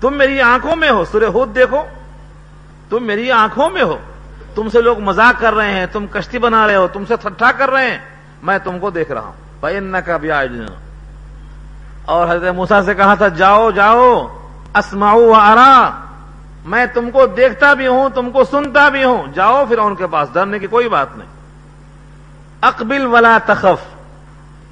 [0.00, 1.84] تم میری آنکھوں میں ہو۔ سورہ ہود دیکھو۔
[2.88, 3.98] تم میری آنکھوں میں ہو۔
[4.54, 7.52] تم سے لوگ مزاق کر رہے ہیں، تم کشتی بنا رہے ہو، تم سے ٹھٹھا
[7.52, 7.98] کر رہے ہیں۔
[8.42, 10.30] میں تم کو دیکھ رہا ہوں۔ فن کا بھی
[12.04, 14.26] اور حضرت موسا سے کہا تھا، جاؤ جاؤ۔
[14.74, 15.90] اسماؤ آرا
[16.64, 20.06] میں تم کو دیکھتا بھی ہوں، تم کو سنتا بھی ہوں۔ جاؤ پھر ان کے
[20.06, 21.28] پاس، ڈرنے کی کوئی بات نہیں۔
[22.60, 23.93] اقبل ولا تخف۔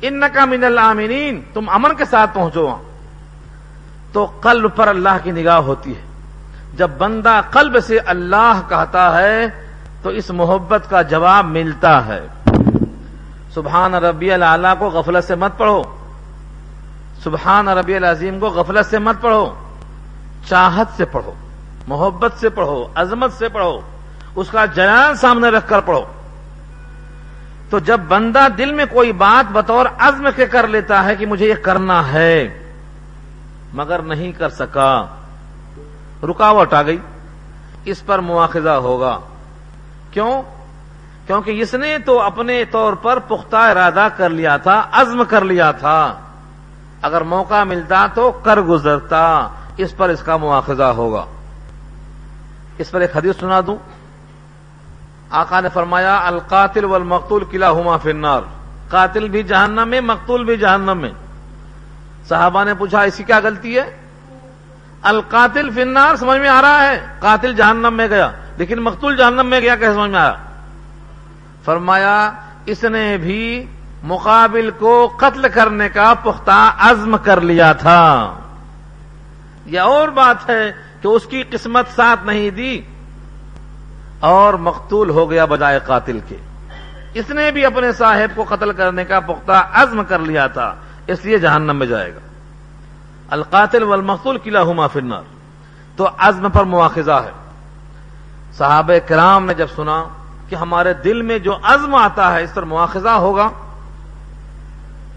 [0.02, 2.82] ان کا من العامنین تم امن کے ساتھ پہنچو وہاں۔
[4.12, 6.00] تو قلب پر اللہ کی نگاہ ہوتی ہے۔
[6.74, 9.46] جب بندہ قلب سے اللہ کہتا ہے،
[10.02, 12.26] تو اس محبت کا جواب ملتا ہے۔
[13.54, 15.82] سبحان ربی اللہ کو غفلت سے مت پڑھو۔
[17.24, 19.54] سبحان ربی العظیم کو غفلت سے مت پڑھو۔
[20.48, 21.32] چاہت سے پڑھو،
[21.88, 23.80] محبت سے پڑھو، عظمت سے پڑھو۔
[24.36, 26.02] اس کا جلال سامنے رکھ کر پڑھو۔
[27.72, 31.48] تو جب بندہ دل میں کوئی بات بطور عزم کے کر لیتا ہے کہ مجھے
[31.48, 32.64] یہ کرنا ہے،
[33.74, 35.06] مگر نہیں کر سکا،
[36.22, 36.98] رکاوٹ آ گئی،
[37.84, 39.18] اس پر مواخذہ ہوگا۔
[40.10, 40.42] کیوں؟
[41.26, 45.72] کیونکہ اس نے تو اپنے طور پر پختہ ارادہ کر لیا تھا، عزم کر لیا
[45.72, 46.14] تھا۔
[47.02, 51.24] اگر موقع ملتا تو کر گزرتا، اس پر اس کا مواخذہ ہوگا۔
[52.78, 53.76] اس پر ایک حدیث سنا دوں۔
[55.32, 58.40] آقا نے فرمایا، القاتل والمقتول کلا ہما فنار
[58.88, 61.10] قاتل بھی جہنم میں، مقتول بھی جہنم میں۔
[62.28, 63.96] صحابہ نے پوچھا اسی کیا غلطی ہے؟
[65.02, 69.60] القاتل فنار سمجھ میں آ رہا ہے، قاتل جہنم میں گیا، لیکن مقتول جہنم میں
[69.60, 70.34] گیا، کیسے سمجھ میں آیا؟
[71.64, 72.32] فرمایا،
[72.66, 73.66] اس نے بھی
[74.02, 78.34] مقابل کو قتل کرنے کا پختہ عزم کر لیا تھا۔
[79.66, 82.82] یہ اور بات ہے کہ اس کی قسمت ساتھ نہیں دی۔
[84.22, 86.36] اور مقتول ہو گیا بجائے قاتل کے۔
[87.14, 90.74] اس نے بھی اپنے صاحب کو قتل کرنے کا پختہ عزم کر لیا تھا،
[91.06, 92.18] اس لیے جہنم میں جائے گا۔
[93.30, 95.22] القاتل والمقتول قلعہ ہما فرنار
[95.96, 97.30] تو عزم پر مواخذہ ہے۔
[98.52, 100.04] صحابہ کرام نے جب سنا
[100.48, 103.48] کہ ہمارے دل میں جو عزم آتا ہے، اس پر مواخذہ ہوگا،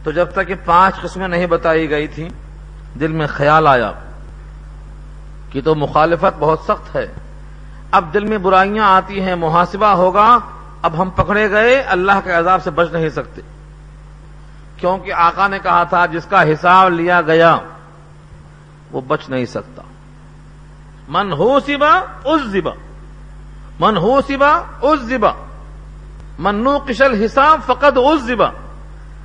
[0.03, 2.29] تو جب تک یہ پانچ قسمیں نہیں بتائی گئی تھیں،
[2.99, 3.91] دل میں خیال آیا
[5.51, 7.07] کہ تو مخالفت بہت سخت ہے۔
[7.95, 10.39] اب دل میں برائیاں آتی ہیں، محاسبہ ہوگا،
[10.81, 13.41] اب ہم پکڑے گئے، اللہ کے عذاب سے بچ نہیں سکتے۔
[14.77, 17.57] کیونکہ آقا نے کہا تھا، جس کا حساب لیا گیا،
[18.91, 19.81] وہ بچ نہیں سکتا۔
[21.09, 22.71] من ہو سبا اس زبا
[23.79, 25.31] من ہو سبا اس زبا
[26.39, 28.49] منو کشل حساب فقط اس زبا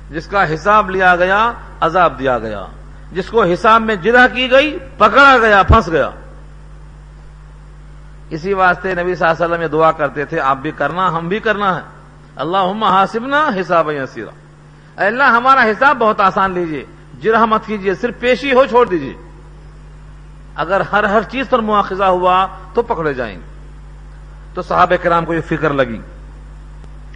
[0.09, 2.65] جس کا حساب لیا گیا، عذاب دیا گیا۔
[3.11, 6.09] جس کو حساب میں جرہ کی گئی، پکڑا گیا، پھنس گیا۔
[8.31, 11.27] اسی واسطے نبی صلی اللہ علیہ وسلم یہ دعا کرتے تھے، آپ بھی کرنا، ہم
[11.27, 11.81] بھی کرنا ہے۔
[12.35, 14.31] اللہ حاسبنا حساب یسیرا۔
[15.05, 16.85] اللہ، ہمارا حساب بہت آسان لیجیے۔
[17.21, 19.13] جرہ مت کیجیے صرف پیشی ہو چھوڑ دیجیے
[20.55, 23.41] اگر ہر ہر چیز پر مواخذہ ہوا تو پکڑے جائیں۔ گے
[24.53, 26.01] تو صحابہ کرام کو یہ فکر لگی۔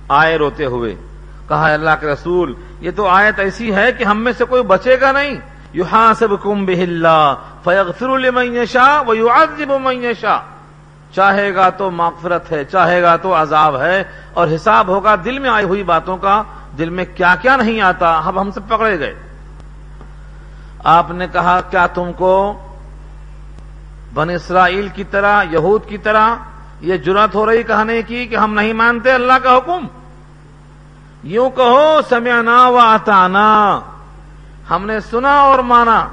[0.08, 0.95] آئے روتے ہوئے،
[1.47, 5.01] کہا اللہ کے رسول، یہ تو آیت ایسی ہے کہ ہم میں سے کوئی بچے
[5.01, 5.36] گا نہیں۔
[5.73, 6.65] یو ہاں سب کم
[8.67, 9.89] شاہ وہ یو آزب
[10.21, 10.39] شاہ
[11.15, 15.49] چاہے گا تو مغفرت ہے، چاہے گا تو عذاب ہے۔ اور حساب ہوگا دل میں
[15.49, 16.43] آئی ہوئی باتوں کا،
[16.78, 19.15] دل میں کیا کیا نہیں آتا، اب ہم سے پکڑے گئے۔
[20.84, 22.54] آپ نے کہا، کیا تم کو
[24.13, 26.36] بن اسرائیل کی طرح، یہود کی طرح
[26.82, 29.88] یہ جرت ہو رہی کہنے کی کہ ہم نہیں مانتے اللہ کا حکم؟
[31.23, 33.80] یوں کہو، سمعنا و آتانا
[34.69, 36.08] ہم نے سنا اور مانا۔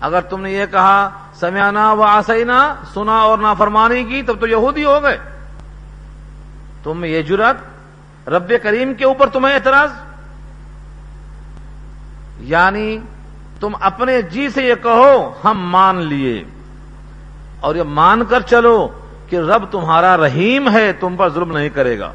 [0.00, 4.84] اگر تم نے یہ کہا سمعنا و آسینا سنا اور نافرمانی کی، تب تو یہودی
[4.84, 5.18] ہو گئے۔
[6.82, 7.56] تم یہ جرت
[8.28, 9.90] رب کریم کے اوپر تمہیں اعتراض؟
[12.40, 12.98] یعنی
[13.60, 16.44] تم اپنے جی سے یہ کہو، ہم مان لیے۔
[17.60, 18.88] اور یہ مان کر چلو
[19.28, 22.12] کہ رب تمہارا رحیم ہے، تم پر ظلم نہیں کرے گا۔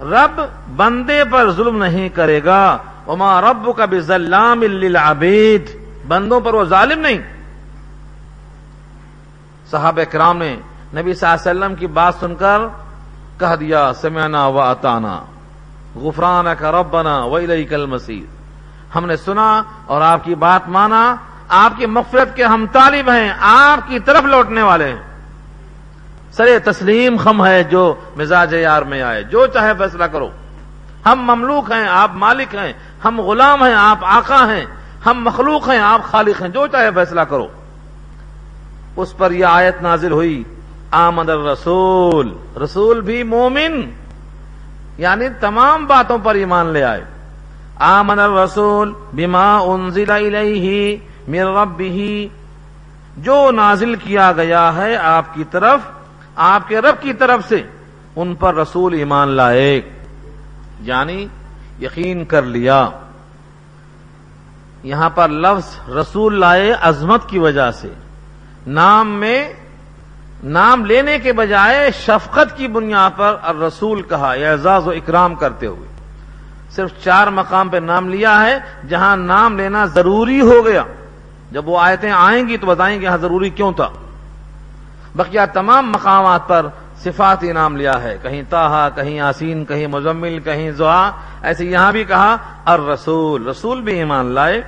[0.00, 0.40] رب
[0.76, 5.70] بندے پر ظلم نہیں کرے گا۔ وما رب کا بھی ضلام العبید
[6.08, 7.39] بندوں پر وہ ظالم نہیں۔
[9.70, 10.56] صحاب کرام نے
[10.94, 12.60] نبی صلی اللہ علیہ وسلم کی بات سن کر
[13.38, 15.20] کہہ دیا، سمعنا و اتانا
[15.94, 18.22] غفران کا ربنا و کل مسیح
[18.94, 21.16] ہم نے سنا اور آپ کی بات مانا،
[21.48, 25.02] آپ کی مغفرت کے ہم طالب ہیں، آپ کی طرف لوٹنے والے ہیں۔
[26.32, 30.28] سر تسلیم خم ہے جو مزاج یار میں آئے، جو چاہے فیصلہ کرو۔
[31.06, 32.72] ہم مملوک ہیں، آپ مالک ہیں،
[33.04, 34.64] ہم غلام ہیں، آپ آقا ہیں،
[35.06, 37.46] ہم مخلوق ہیں، آپ خالق ہیں، جو چاہے فیصلہ کرو۔
[38.96, 40.42] اس پر یہ آیت نازل ہوئی
[40.90, 43.90] آمد الرسول، رسول بھی مومن
[44.98, 47.04] یعنی تمام باتوں پر ایمان لے آئے۔
[47.76, 50.96] آمن الرسول بما انزل الیہ
[51.28, 52.26] من ربہ،
[53.16, 55.80] جو نازل کیا گیا ہے آپ کی طرف،
[56.36, 57.62] آپ کے رب کی طرف سے،
[58.16, 59.80] ان پر رسول ایمان لائے۔
[60.80, 61.26] یعنی
[61.82, 62.88] یقین کر لیا۔
[64.82, 67.88] یہاں پر لفظ رسول لائے عظمت کی وجہ سے۔
[68.66, 69.52] نام میں
[70.44, 75.66] نام لینے کے بجائے شفقت کی بنیاد پر رسول کہا، یا اعزاز و اکرام کرتے
[75.66, 75.88] ہوئے۔
[76.70, 80.84] صرف چار مقام پہ نام لیا ہے، جہاں نام لینا ضروری ہو گیا۔
[81.50, 83.88] جب وہ آیتیں آئیں گی تو بتائیں گے یہاں ضروری کیوں تھا۔
[85.14, 90.70] بقیہ تمام مقامات پر صفاتی نام لیا ہے۔ کہیں تاہا کہیں آسین کہیں مزمل، کہیں
[90.70, 91.10] زحا
[91.42, 94.62] ایسے یہاں بھی کہا، الرسول۔ رسول بھی ایمان لائے۔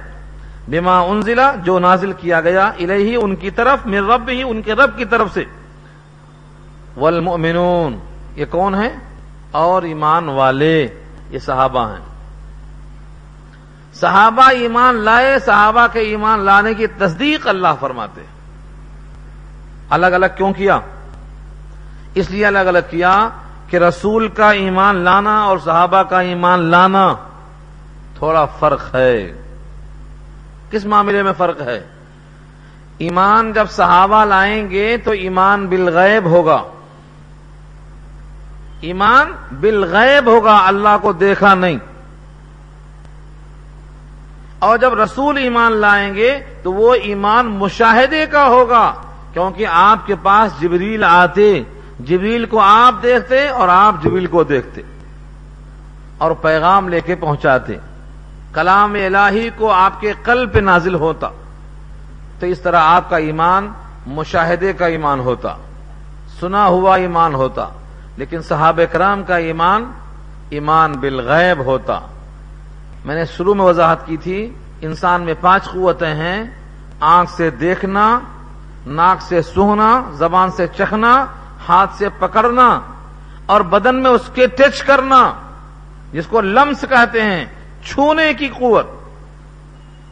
[0.68, 4.72] بما انزلہ جو نازل کیا گیا الہی ان کی طرف، من رب ہی ان کے
[4.72, 5.44] رب کی طرف سے۔
[6.96, 7.98] والمؤمنون،
[8.34, 8.94] یہ کون ہے
[9.50, 10.86] اور ایمان والے،
[11.30, 12.04] یہ صحابہ ہیں۔
[13.94, 18.20] صحابہ ایمان لائے، صحابہ کے ایمان لانے کی تصدیق اللہ فرماتے۔
[19.90, 20.78] الگ الگ کیوں کیا؟
[22.14, 23.28] اس لیے الگ الگ کیا
[23.68, 27.14] کہ رسول کا ایمان لانا اور صحابہ کا ایمان لانا
[28.18, 29.41] تھوڑا فرق ہے۔
[30.72, 31.84] کس معاملے میں فرق ہے؟
[32.98, 36.62] ایمان جب صحابہ لائیں گے تو ایمان بالغیب ہوگا۔
[38.80, 41.78] ایمان بالغیب ہوگا، اللہ کو دیکھا نہیں۔
[44.58, 48.94] اور جب رسول ایمان لائیں گے تو وہ ایمان مشاہدے کا ہوگا،
[49.32, 51.62] کیونکہ آپ کے پاس جبریل آتے۔
[52.00, 54.82] جبریل کو آپ دیکھتے اور آپ جبریل کو دیکھتے
[56.18, 57.76] اور پیغام لے کے پہنچاتے۔
[58.54, 61.28] کلام الہی کو آپ کے قلب پہ نازل ہوتا
[62.40, 63.68] تو اس طرح آپ کا ایمان
[64.06, 65.54] مشاہدے کا ایمان ہوتا
[66.40, 67.68] سنا ہوا ایمان ہوتا
[68.16, 69.90] لیکن صحاب کرام کا ایمان
[70.50, 71.98] ایمان بالغیب ہوتا
[73.04, 74.38] میں نے شروع میں وضاحت کی تھی
[74.80, 76.42] انسان میں پانچ قوتیں ہیں
[77.08, 78.04] آنکھ سے دیکھنا
[78.88, 81.14] ناک سے سوہنا زبان سے چکھنا
[81.68, 82.68] ہاتھ سے پکڑنا
[83.46, 85.22] اور بدن میں اس کے ٹچ کرنا
[86.12, 87.44] جس کو لمس کہتے ہیں
[87.84, 88.86] چھونے کی قوت۔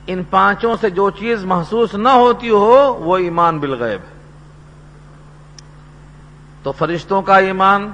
[0.07, 4.21] ان پانچوں سے جو چیز محسوس نہ ہوتی ہو، وہ ایمان بالغیب ہے۔
[6.63, 7.91] تو فرشتوں کا ایمان،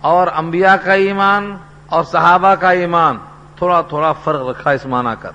[0.00, 3.18] اور انبیاء کا ایمان، اور صحابہ کا ایمان،
[3.56, 5.30] تھوڑا تھوڑا فرق رکھا اس معنی کر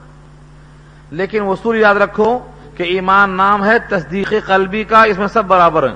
[1.11, 2.39] لیکن وصول یاد رکھو
[2.77, 5.95] کہ ایمان نام ہے تصدیق قلبی کا، اس میں سب برابر ہیں۔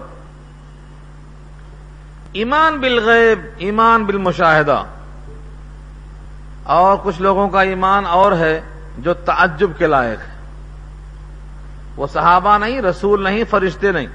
[2.34, 4.84] ایمان بالغیب، ایمان بالمشاہدہ۔
[6.64, 8.62] اور کچھ لوگوں کا ایمان اور ہے
[8.98, 10.34] جو تعجب کے لائق ہے۔
[11.96, 14.08] وہ صحابہ نہیں، رسول نہیں، فرشتے نہیں۔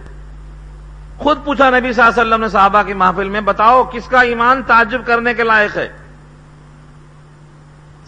[1.19, 4.21] خود پوچھا نبی صلی اللہ علیہ وسلم نے صحابہ کی محفل میں، بتاؤ کس کا
[4.21, 5.89] ایمان تعجب کرنے کے لائق ہے؟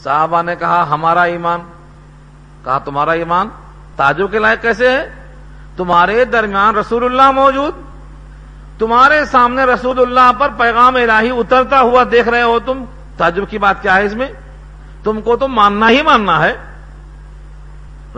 [0.03, 1.61] صحابہ نے کہا، ہمارا ایمان۔
[2.65, 3.49] کہا، تمہارا ایمان
[3.97, 5.11] تعجب کے لائق کیسے ہے؟
[5.77, 7.75] تمہارے درمیان رسول اللہ موجود۔
[8.79, 12.85] تمہارے سامنے رسول اللہ پر پیغام الہی اترتا ہوا دیکھ رہے ہو تم۔
[13.19, 14.33] تعجب کی بات کیا ہے اس میں؟
[15.05, 16.57] تم کو تو ماننا ہی ماننا ہے۔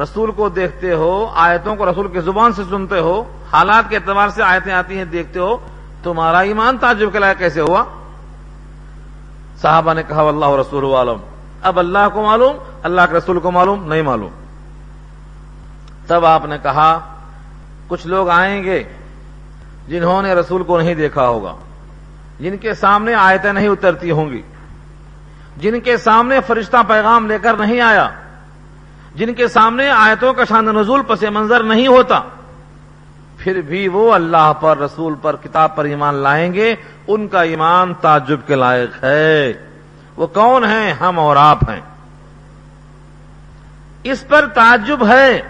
[0.02, 4.28] رسول کو دیکھتے ہو، آیتوں کو رسول کی زبان سے سنتے ہو، حالات کے اعتبار
[4.28, 5.56] سے آیتیں آتی ہیں، دیکھتے ہو،
[6.02, 7.84] تمہارا ایمان تعجب کے لائق کیسے ہوا؟
[9.62, 11.18] صحابہ نے کہا اللہ رسول عالم۔
[11.62, 14.30] اب اللہ کو معلوم، اللہ کے رسول کو معلوم، نہیں معلوم۔
[16.06, 16.98] تب آپ نے کہا،
[17.88, 18.82] کچھ لوگ آئیں گے
[19.88, 21.54] جنہوں نے رسول کو نہیں دیکھا ہوگا،
[22.40, 24.42] جن کے سامنے آیتیں نہیں اترتی ہوں گی۔
[25.56, 28.08] جن کے سامنے فرشتہ پیغام لے کر نہیں آیا،
[29.14, 32.20] جن کے سامنے آیتوں کا شان نزول پس منظر نہیں ہوتا،
[33.38, 36.74] پھر بھی وہ اللہ پر، رسول پر، کتاب پر ایمان لائیں گے،
[37.06, 39.52] ان کا ایمان تعجب کے لائق ہے۔
[40.16, 41.80] وہ کون ہیں؟ ہم اور آپ ہیں۔
[44.02, 45.42] اس پر تعجب ہے۔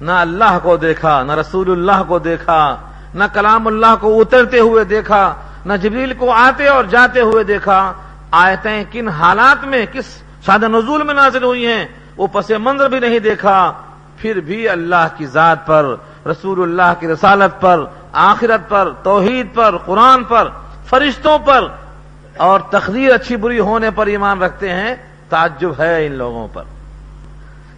[0.00, 2.76] نہ اللہ کو دیکھا، نہ رسول اللہ کو دیکھا،
[3.14, 5.34] نہ کلام اللہ کو اترتے ہوئے دیکھا،
[5.66, 7.92] نہ جبریل کو آتے اور جاتے ہوئے دیکھا۔
[8.36, 12.98] آیتیں کن حالات میں کس شاد نزول میں نازل ہوئی ہیں، وہ پس منظر بھی
[12.98, 13.72] نہیں دیکھا۔
[14.16, 15.94] پھر بھی اللہ کی ذات پر،
[16.26, 20.48] رسول اللہ کی رسالت پر، آخرت پر، توحید پر، قرآن پر،
[20.84, 21.68] فرشتوں پر
[22.36, 24.94] اور تقدیر اچھی بری ہونے پر ایمان رکھتے ہیں،
[25.28, 26.62] تعجب ہے ان لوگوں پر۔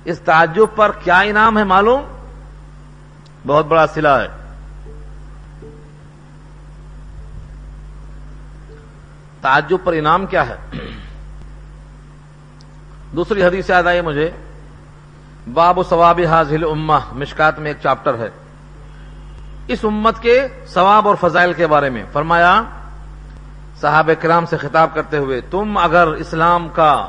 [0.04, 2.02] اس تعجب پر کیا انعام ہے معلوم؟
[3.46, 4.28] بہت بڑا سلا ہے۔
[9.46, 10.56] تعجب پر انعام کیا ہے؟
[13.16, 14.30] دوسری حدیث یاد آئی مجھے۔
[15.52, 18.28] باب و ثواب حاضل امہ مشکات میں ایک چاپٹر ہے۔
[19.68, 22.62] اس امت کے ثواب اور فضائل کے بارے میں فرمایا،
[23.80, 27.08] صحابہ کرام سے خطاب کرتے ہوئے، تم اگر اسلام کا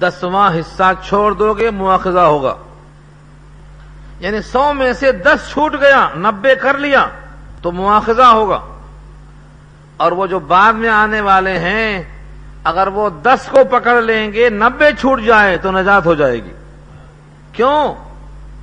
[0.00, 2.54] دسواں حصہ چھوڑ دو گے، مواخذہ ہوگا۔
[4.20, 7.06] یعنی سو میں سے دس چھوٹ گیا، نبے کر لیا،
[7.62, 8.71] تو مواخذہ ہوگا۔
[9.96, 12.02] اور وہ جو بعد میں آنے والے ہیں،
[12.64, 16.52] اگر وہ دس کو پکڑ لیں گے، نبے چھوٹ جائے تو نجات ہو جائے گی۔
[17.52, 17.94] کیوں؟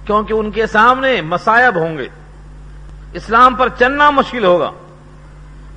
[0.06, 2.08] کیونکہ ان کے سامنے مسائب ہوں گے۔
[3.14, 4.72] اسلام پر چلنا مشکل ہوگا۔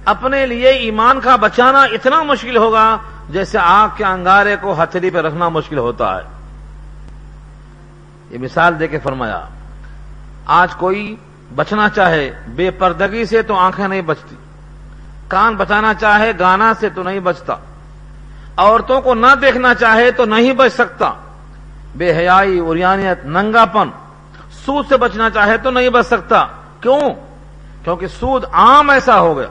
[0.05, 5.19] اپنے لیے ایمان کا بچانا اتنا مشکل ہوگا جیسے آگ کے انگارے کو ہتھیلی پہ
[5.19, 6.23] رکھنا مشکل ہوتا ہے۔
[8.31, 9.45] یہ مثال دے کے فرمایا،
[10.47, 11.17] آج کوئی
[11.55, 14.37] بچنا چاہے، بے پردگی سے تو آنکھیں نہیں بچتی۔
[15.33, 17.57] کان بچانا چاہے، گانا سے تو نہیں بچتا۔
[18.57, 21.13] عورتوں کو نہ دیکھنا چاہے تو نہیں بچ سکتا۔
[21.97, 23.89] بے حیائی اریانیت ننگا پن
[24.67, 26.47] سود سے بچنا چاہے تو نہیں بچ سکتا۔
[26.81, 27.01] کیوں؟
[27.85, 29.47] کیونکہ سود عام ایسا ہو گیا۔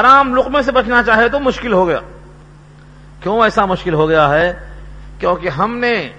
[0.00, 2.00] حرام لقمے سے بچنا چاہے تو مشکل ہو گیا۔
[3.20, 4.68] کیوں ایسا مشکل ہو گیا ہے؟
[5.18, 6.12] کیونکہ ہم نے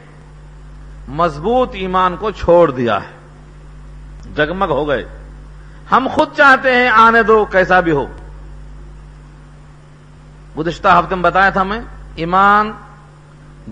[1.07, 3.17] مضبوط ایمان کو چھوڑ دیا ہے۔
[4.35, 5.05] جگمگ ہو گئے۔
[5.91, 8.05] ہم خود چاہتے ہیں آنے دو، کیسا بھی ہو۔
[10.57, 11.79] گزشتہ ہفتے میں بتایا تھا میں
[12.15, 12.71] ایمان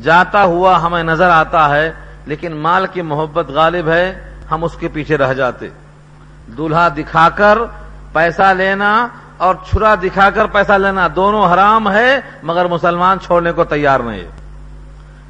[0.04, 1.92] جاتا ہوا ہمیں نظر آتا ہے،
[2.26, 5.70] لیکن مال کی محبت غالب ہے، ہم اس کے پیچھے رہ جاتے۔
[6.48, 7.58] دولہا دکھا کر
[8.14, 13.64] پیسہ لینا اور چھرا دکھا کر پیسہ لینا دونوں حرام ہے، مگر مسلمان چھوڑنے کو
[13.64, 14.30] تیار نہیں ہے۔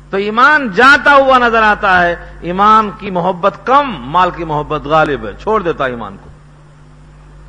[0.10, 5.26] تو ایمان جاتا ہوا نظر آتا ہے، ایمان کی محبت کم، مال کی محبت غالب
[5.26, 6.30] ہے۔ چھوڑ دیتا ایمان کو۔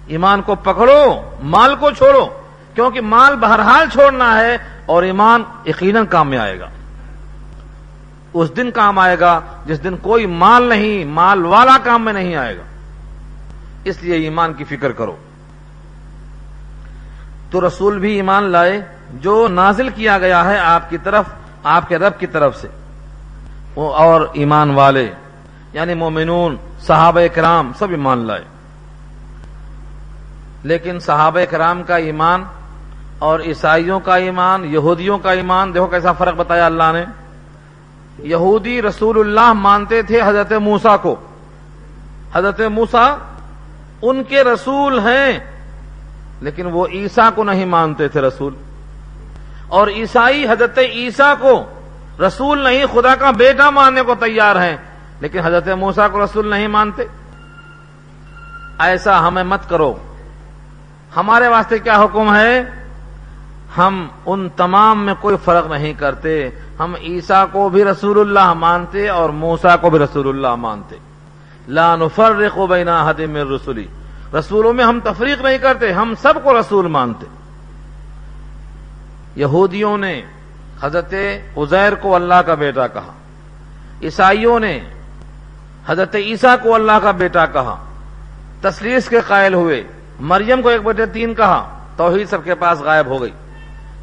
[0.06, 2.28] ایمان کو پکڑو، مال کو چھوڑو۔
[2.76, 6.68] کیونکہ مال بہرحال چھوڑنا ہے اور ایمان یقیناً کام میں آئے گا۔
[8.32, 12.36] اس دن کام آئے گا جس دن کوئی مال نہیں، مال والا کام میں نہیں
[12.36, 12.62] آئے گا۔
[13.84, 15.16] اس لیے ایمان کی فکر کرو۔
[17.50, 18.80] تو رسول بھی ایمان لائے،
[19.14, 21.24] جو نازل کیا گیا ہے آپ کی طرف،
[21.64, 22.68] آپ کے رب کی طرف سے۔
[23.76, 25.10] وہ اور ایمان والے
[25.72, 28.44] یعنی مومنون، صحابہ کرام، سب ایمان لائے۔
[30.62, 32.44] لیکن صحابہ کرام کا ایمان
[33.18, 37.04] اور عیسائیوں کا ایمان، یہودیوں کا ایمان، دیکھو کیسا فرق بتایا اللہ نے۔
[38.18, 41.16] یہودی رسول اللہ مانتے تھے حضرت موسا کو۔
[42.32, 43.16] حضرت موسا
[44.02, 45.38] ان کے رسول ہیں،
[46.40, 48.54] لیکن وہ عیسا کو نہیں مانتے تھے رسول۔
[49.68, 51.64] اور عیسائی حضرت عیسا کو
[52.26, 54.76] رسول نہیں، خدا کا بیٹا ماننے کو تیار ہیں،
[55.20, 57.02] لیکن حضرت موسا کو رسول نہیں مانتے۔
[58.78, 59.94] ایسا ہمیں مت کرو۔
[61.16, 62.85] ہمارے واسطے کیا حکم ہے؟
[63.78, 66.48] ہم ان تمام میں کوئی فرق نہیں کرتے۔
[66.78, 70.96] ہم عیسا کو بھی رسول اللہ مانتے اور موسا کو بھی رسول اللہ مانتے۔
[71.68, 73.86] لا نفرق بین احد من رسولی
[74.38, 77.26] رسولوں میں ہم تفریق نہیں کرتے، ہم سب کو رسول مانتے۔
[79.36, 80.22] یہودیوں نے
[80.82, 81.14] حضرت
[81.56, 83.12] عزیر کو اللہ کا بیٹا کہا۔
[84.02, 84.80] عیسائیوں نے
[85.86, 87.84] حضرت عیسیٰ کو اللہ کا بیٹا کہا۔
[88.60, 89.84] تسلیس کے قائل ہوئے۔
[90.20, 93.30] مریم کو ایک بیٹے تین کہا۔ توحید سب کے پاس غائب ہو گئی۔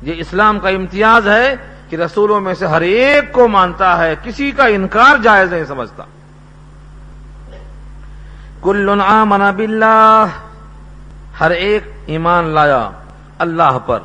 [0.04, 1.56] یہ اسلام کا امتیاز ہے
[1.90, 6.04] کہ رسولوں میں سے ہر ایک کو مانتا ہے، کسی کا انکار جائز نہیں سمجھتا۔
[8.62, 10.26] کل آمن باللہ،
[11.40, 12.90] ہر ایک ایمان لایا
[13.38, 14.00] اللہ پر۔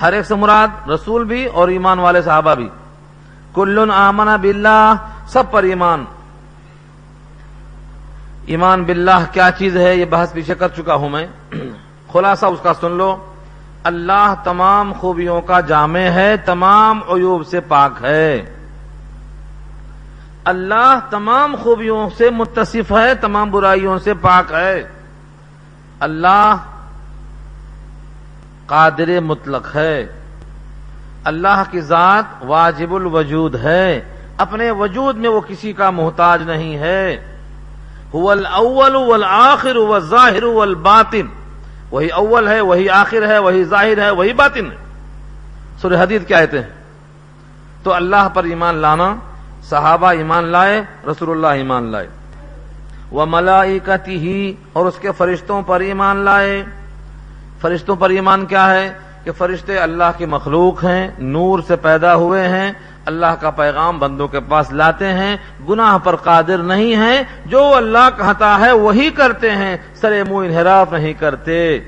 [0.00, 2.68] ہر ایک سے مراد رسول بھی اور ایمان والے صحابہ بھی۔
[3.54, 4.94] کل آمن باللہ،
[5.26, 6.04] سب پر ایمان۔
[8.46, 11.26] ایمان باللہ کیا چیز ہے؟ یہ بحث پیچھے کر چکا ہوں میں۔
[12.12, 13.27] خلاصہ اس کا سن لو۔
[13.88, 18.54] اللہ تمام خوبیوں کا جامع ہے، تمام عیوب سے پاک ہے۔
[20.44, 24.88] اللہ تمام خوبیوں سے متصف ہے، تمام برائیوں سے پاک ہے۔
[26.00, 26.56] اللہ
[28.66, 30.06] قادر مطلق ہے۔
[31.24, 34.00] اللہ کی ذات واجب الوجود ہے۔
[34.36, 37.36] اپنے وجود میں وہ کسی کا محتاج نہیں ہے۔
[38.10, 41.26] اول والآخر والظاہر والباطن۔
[41.90, 44.76] وہی اول ہے، وہی آخر ہے، وہی ظاہر ہے، وہی باطن ہے۔
[45.82, 46.68] سورہ حدیث کیا کہتے ہیں؟
[47.82, 49.16] تو اللہ پر ایمان لانا،
[49.62, 52.06] صحابہ ایمان لائے، رسول اللہ ایمان لائے۔
[53.10, 56.64] وہ ملائی ہی اور اس کے فرشتوں پر ایمان لائے۔
[57.60, 58.92] فرشتوں پر ایمان کیا ہے؟
[59.24, 62.72] کہ فرشتے اللہ کی مخلوق ہیں، نور سے پیدا ہوئے ہیں
[63.08, 65.36] اللہ کا پیغام بندوں کے پاس لاتے ہیں،
[65.68, 70.92] گناہ پر قادر نہیں ہیں، جو اللہ کہتا ہے وہی کرتے ہیں۔ سر منہ انحراف
[70.92, 71.78] نہیں کرتے۔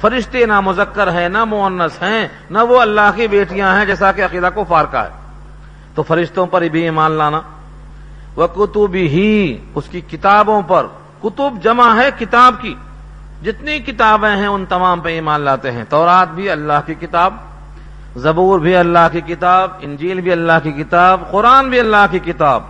[0.00, 4.24] فرشتے نہ مذکر ہیں، نہ مونس ہیں، نہ وہ اللہ کی بیٹیاں ہیں جیسا کہ
[4.24, 5.10] عقیدہ کو فارکا ہے۔
[5.94, 7.40] تو فرشتوں پر بھی ایمان لانا۔
[8.36, 10.86] وہ کتب ہی اس کی کتابوں پر۔
[11.22, 12.74] کتب جمع ہے کتاب کی۔
[13.42, 17.34] جتنی کتابیں ہیں، ان تمام پہ ایمان لاتے ہیں۔ تورات بھی اللہ کی کتاب۔
[18.16, 22.62] زبور بھی اللہ کی کتاب، انجیل بھی اللہ کی کتاب، قرآن بھی اللہ کی کتاب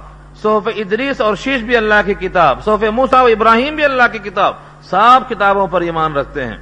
[0.43, 4.19] صوف ادریس اور شیش بھی اللہ کی کتاب صوف موسا و ابراہیم بھی اللہ کی
[4.19, 6.57] کتاب سب کتابوں پر ایمان رکھتے ہیں۔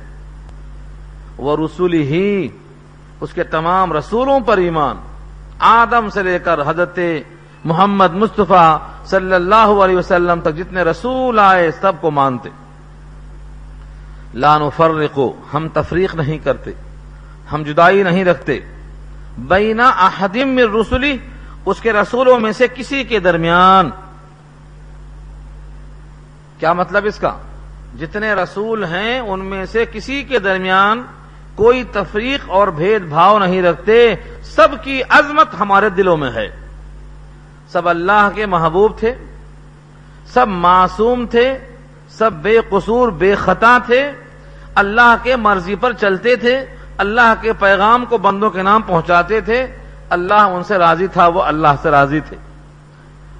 [1.37, 2.49] وہ رسول ہی
[3.21, 4.97] اس کے تمام رسولوں پر ایمان۔
[5.59, 6.99] آدم سے لے کر حضرت
[7.65, 12.49] محمد مصطفیٰ صلی اللہ علیہ وسلم تک جتنے رسول آئے، سب کو مانتے۔
[14.35, 16.71] لان و فرقو ہم تفریق نہیں کرتے،
[17.53, 18.61] ہم جدائی نہیں رکھتے۔
[19.39, 21.19] بینا احدم رسولی
[21.67, 23.91] اس کے رسولوں میں سے کسی کے درمیان۔
[26.59, 27.37] کیا مطلب اس کا؟
[27.99, 31.03] جتنے رسول ہیں، ان میں سے کسی کے درمیان
[31.55, 36.57] کوئی تفریق اور بھید بھاؤ نہیں رکھتے۔ سب کی عظمت ہمارے دلوں میں ہے۔
[37.69, 39.15] سب اللہ کے محبوب تھے،
[40.27, 41.59] سب معصوم تھے،
[42.09, 44.13] سب بے قصور، بے خطا تھے،
[44.75, 49.67] اللہ کے مرضی پر چلتے تھے۔ اللہ کے پیغام کو بندوں کے نام پہنچاتے تھے،
[50.11, 52.37] اللہ ان سے راضی تھا، وہ اللہ سے راضی تھے۔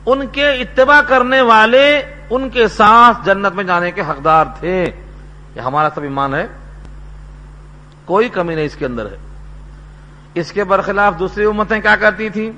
[0.07, 4.91] ان کے اتباع کرنے والے ان کے ساتھ جنت میں جانے کے حقدار تھے۔
[5.57, 6.47] یہ ہمارا سب ایمان ہے۔
[8.05, 9.17] کوئی کمی نہیں اس کے اندر ہے۔
[10.35, 12.51] اس کے برخلاف دوسری امتیں کیا کرتی تھیں؟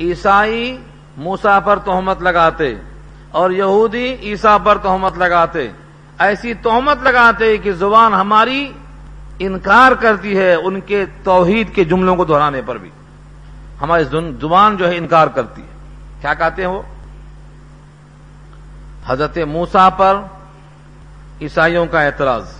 [0.00, 0.78] عیسائی
[1.16, 2.74] موسا پر تہمت لگاتے
[3.30, 5.68] اور یہودی عیسا پر تہمت لگاتے۔
[6.18, 8.72] ایسی تہمت لگاتے کہ زبان ہماری
[9.46, 12.90] انکار کرتی ہے ان کے توحید کے جملوں کو دہرانے پر بھی۔
[13.80, 15.66] ہماری زبان جو ہے انکار کرتی ہے۔
[16.20, 16.82] کیا کہتے ہیں وہ؟
[19.06, 20.20] حضرت موسا پر
[21.40, 22.50] عیسائیوں کا اعتراض۔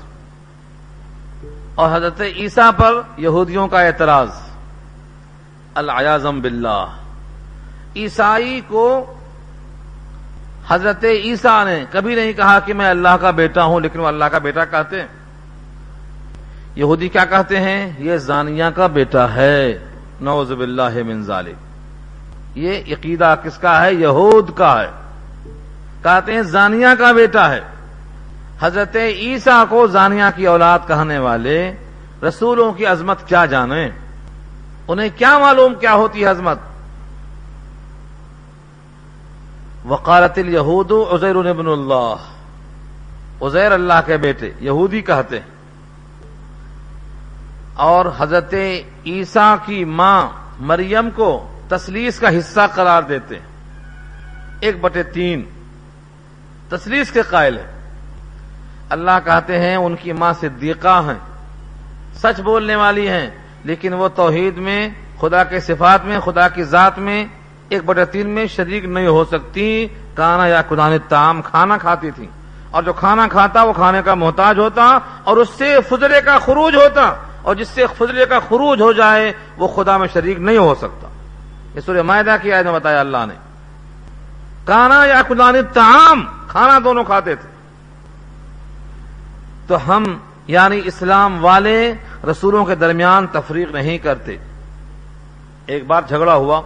[1.75, 4.29] اور حضرت عیسیٰ پر یہودیوں کا اعتراض۔
[5.75, 6.87] العزم باللہ۔
[7.97, 9.15] عیسائی کو
[10.69, 14.25] حضرت عیسیٰ نے کبھی نہیں کہا کہ میں اللہ کا بیٹا ہوں، لیکن وہ اللہ
[14.25, 15.22] کا بیٹا کہتے ہیں۔
[16.77, 19.79] یہودی کیا کہتے ہیں؟ یہ زانیہ کا بیٹا ہے۔
[20.21, 21.25] نوز باللہ من
[22.55, 24.91] یہ عقیدہ کس کا ہے؟ یہود کا ہے۔
[26.03, 27.61] کہتے ہیں زانیہ کا بیٹا ہے۔
[28.61, 31.73] حضرت عیسیٰ کو زانیہ کی اولاد کہنے والے
[32.29, 33.89] رسولوں کی عظمت کیا جانے؟
[34.89, 36.59] انہیں کیا معلوم کیا ہوتی ہے عظمت؟
[39.85, 42.15] وقالت الہود عزیر ابن اللہ۔
[43.43, 45.62] عزیر اللہ کے بیٹے، یہودی کہتے ہیں۔
[47.75, 48.55] اور حضرت
[49.07, 50.29] عیسیٰ کی ماں
[50.61, 53.47] مریم کو تسلیس کا حصہ قرار دیتے ہیں۔
[54.61, 55.43] ایک بٹے تین۔
[56.69, 57.73] تسلیس کے قائل ہے
[58.91, 61.19] اللہ کہتے ہیں ان کی ماں صدیقہ ہیں۔
[62.15, 63.31] سچ بولنے والی ہیں،
[63.65, 64.89] لیکن وہ توحید میں،
[65.21, 67.25] خدا کے صفات میں، خدا کی ذات میں
[67.69, 72.11] ایک بٹا تین میں شریک نہیں ہو سکتی۔ کانا یا خدا نے تام کھانا کھاتی
[72.11, 72.27] تھی۔
[72.71, 76.77] اور جو کھانا کھاتا، وہ کھانے کا محتاج ہوتا اور اس سے فضلے کا خروج
[76.77, 80.75] ہوتا۔ اور جس سے فضلے کا خروج ہو جائے، وہ خدا میں شریک نہیں ہو
[80.75, 81.09] سکتا۔
[81.75, 83.35] یہ سورہ معدہ کی آیت میں بتایا اللہ نے۔
[84.65, 87.49] کانا یا خدا نے تام کھانا دونوں کھاتے تھے۔
[89.67, 91.95] تو ہم یعنی اسلام والے،
[92.31, 94.37] رسولوں کے درمیان تفریق نہیں کرتے۔
[95.67, 96.63] ایک بار جھگڑا ہوا۔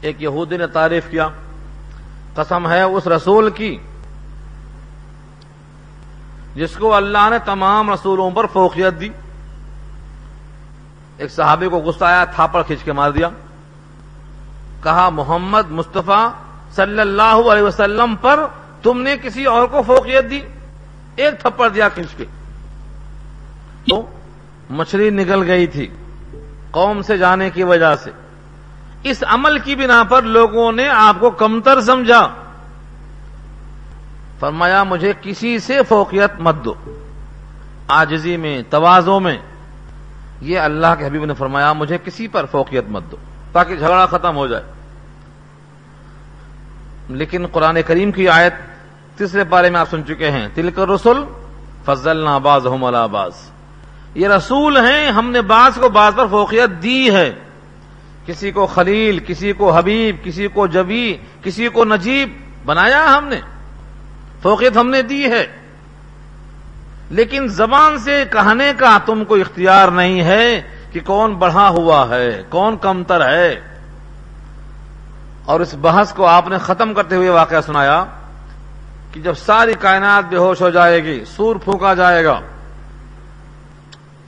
[0.00, 1.28] ایک یہودی نے تعریف کیا،
[2.34, 3.78] قسم ہے اس رسول کی۔
[6.56, 9.08] جس کو اللہ نے تمام رسولوں پر فوقیت دی۔
[11.18, 13.28] ایک صحابی کو غصہ آیا، تھاپڑ کھینچ کے مار دیا۔
[14.82, 16.30] کہا، محمد مصطفیٰ
[16.70, 18.46] صلی اللہ علیہ وسلم پر
[18.82, 20.40] تم نے کسی اور کو فوقیت دی؟
[21.16, 22.24] ایک تھپڑ دیا کھینچ کے۔
[23.88, 24.06] تو
[24.70, 25.86] مچھلی نکل گئی تھی
[26.70, 28.10] قوم سے جانے کی وجہ سے۔
[29.02, 32.28] اس عمل کی بنا پر لوگوں نے آپ کو کمتر سمجھا۔
[34.40, 36.74] فرمایا، مجھے کسی سے فوقیت مت دو۔
[37.88, 39.38] آجزی میں، توازوں میں۔
[40.40, 43.16] یہ اللہ کے حبیب نے فرمایا، مجھے کسی پر فوقیت مت دو،
[43.52, 44.62] تاکہ جھگڑا ختم ہو جائے۔
[47.08, 48.54] لیکن قرآن کریم کی آیت
[49.18, 51.24] تیسرے بارے میں آپ سن چکے ہیں۔ تلک رسول
[51.84, 52.66] فضل ناباز
[53.12, 53.32] باز
[54.14, 57.34] یہ رسول ہیں، ہم نے بعض کو بعض پر فوقیت دی ہے۔
[58.26, 62.28] کسی کو خلیل، کسی کو حبیب، کسی کو جبی، کسی کو نجیب،
[62.64, 63.40] بنایا ہم نے۔
[64.42, 65.46] فوقیت ہم نے دی ہے۔
[67.10, 70.62] لیکن زبان سے کہنے کا تم کو اختیار نہیں ہے
[70.92, 73.60] کہ کون بڑھا ہوا ہے، کون کمتر ہے۔
[75.44, 78.04] اور اس بحث کو آپ نے ختم کرتے ہوئے واقعہ سنایا
[79.12, 82.40] کہ جب ساری کائنات بے ہوش ہو جائے گی، سور پھونکا جائے گا۔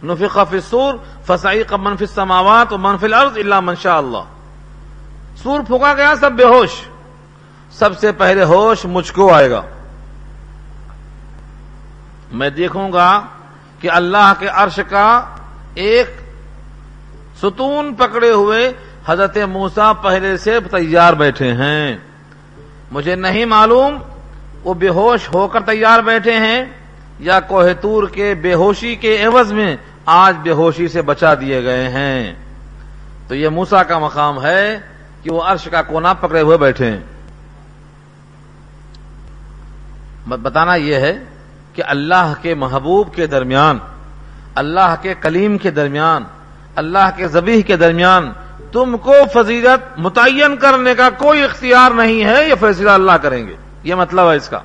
[0.02, 0.94] نفق فی سور
[1.26, 4.22] فسائی کا منفی سماوات اور منفی الارض اللہ منشاء اللہ۔
[5.42, 6.70] سور پھونکا گیا، سب بے ہوش۔
[7.70, 9.62] سب سے پہلے ہوش مجھ کو آئے گا۔
[12.32, 13.22] میں دیکھوں گا
[13.80, 15.24] کہ اللہ کے عرش کا
[15.74, 16.06] ایک
[17.42, 18.72] ستون پکڑے ہوئے
[19.06, 21.96] حضرت موسا پہلے سے تیار بیٹھے ہیں۔
[22.92, 23.98] مجھے نہیں معلوم
[24.64, 26.64] وہ بے ہوش ہو کر تیار بیٹھے ہیں
[27.18, 29.76] یا کوہتور کے بے ہوشی کے عوض میں
[30.06, 32.34] آج بے ہوشی سے بچا دیے گئے ہیں۔
[33.28, 34.78] تو یہ موسا کا مقام ہے
[35.22, 37.00] کہ وہ عرش کا کونا پکڑے ہوئے بیٹھے ہیں۔
[40.28, 41.18] بتانا یہ ہے
[41.72, 43.78] کہ اللہ کے محبوب کے درمیان،
[44.54, 46.24] اللہ کے کلیم کے درمیان،
[46.76, 48.32] اللہ کے زبیح کے درمیان
[48.72, 53.56] تم کو فضیلت متعین کرنے کا کوئی اختیار نہیں ہے، یہ فیصلہ اللہ کریں گے۔
[53.82, 54.58] یہ مطلب ہے اس کا۔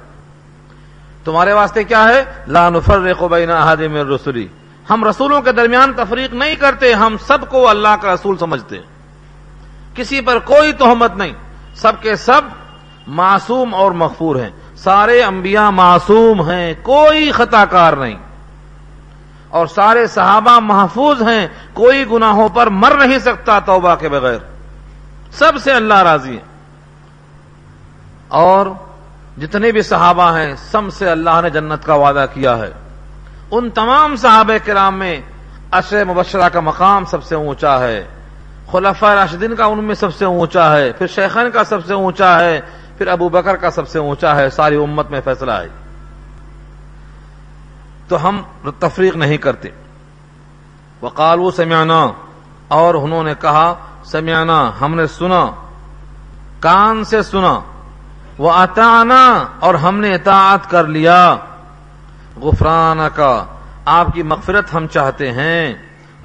[1.23, 4.47] تمہارے واسطے کیا ہے؟ لا نفرق بین احد من رسولی
[4.89, 8.83] ہم رسولوں کے درمیان تفریق نہیں کرتے، ہم سب کو اللہ کا رسول سمجھتے ہیں۔
[9.95, 11.31] کسی پر کوئی تہمت نہیں۔
[11.75, 12.41] سب کے سب
[13.07, 14.49] معصوم اور مغفور ہیں۔
[14.83, 18.17] سارے انبیاء معصوم ہیں، کوئی خطا کار نہیں۔
[19.49, 24.37] اور سارے صحابہ محفوظ ہیں، کوئی گناہوں پر مر نہیں سکتا توبہ کے بغیر۔
[25.31, 26.41] سب سے اللہ راضی ہے
[28.27, 28.65] اور
[29.37, 32.71] جتنے بھی صحابہ ہیں، سب سے اللہ نے جنت کا وعدہ کیا ہے۔
[33.51, 35.21] ان تمام صحابہ کرام میں
[35.71, 38.07] اشر مبشرہ کا مقام سب سے اونچا ہے۔
[38.71, 42.39] خلفہ راشدین کا ان میں سب سے اونچا ہے۔ پھر شیخین کا سب سے اونچا
[42.39, 42.61] ہے۔
[43.03, 45.67] پھر ابو بکر کا سب سے اونچا ہے، ساری امت میں فیصلہ ہے۔
[48.07, 48.41] تو ہم
[48.79, 49.69] تفریق نہیں کرتے۔
[51.01, 52.07] وقالو سمیانا
[52.67, 53.73] اور انہوں نے کہا
[54.03, 55.45] سمیانا ہم نے سنا۔
[56.59, 57.59] کان سے سنا۔
[58.37, 61.35] وہ اتانا اور ہم نے اطاعت کر لیا۔
[62.41, 63.45] غفران کا
[63.85, 65.73] آپ کی مغفرت ہم چاہتے ہیں۔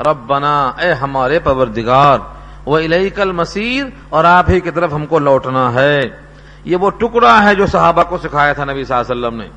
[0.01, 2.19] رب بنا اے ہمارے پوردگار
[2.67, 6.28] وہ الہی کل مسیر اور آپ ہی کی طرف ہم کو لوٹنا ہے۔
[6.65, 9.49] یہ وہ ٹکڑا ہے جو صحابہ کو سکھایا تھا نبی صلی اللہ علیہ وسلم نے۔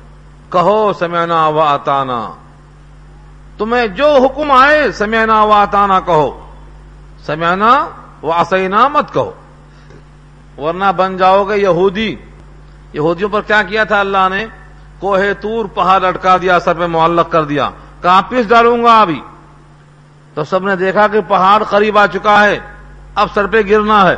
[0.50, 2.30] کہو سمینا و اتانا
[3.58, 6.50] تمہیں جو حکم آئے سمینا و اتانا کہو۔
[7.26, 7.88] سمینا
[8.22, 9.32] و اسینا مت کہو۔
[10.58, 12.16] ورنہ بن جاؤ گے یہودی۔
[12.92, 14.46] یہودیوں پر کیا کیا تھا اللہ نے؟
[14.98, 17.70] کوہ تور، پہاڑ لٹکا دیا، سر پہ معلق کر دیا۔
[18.02, 19.20] کہاں پیس ڈالوں گا ابھی؟
[20.34, 22.58] تو سب نے دیکھا کہ پہاڑ قریب آ چکا ہے،
[23.14, 24.16] اب سر پہ گرنا ہے۔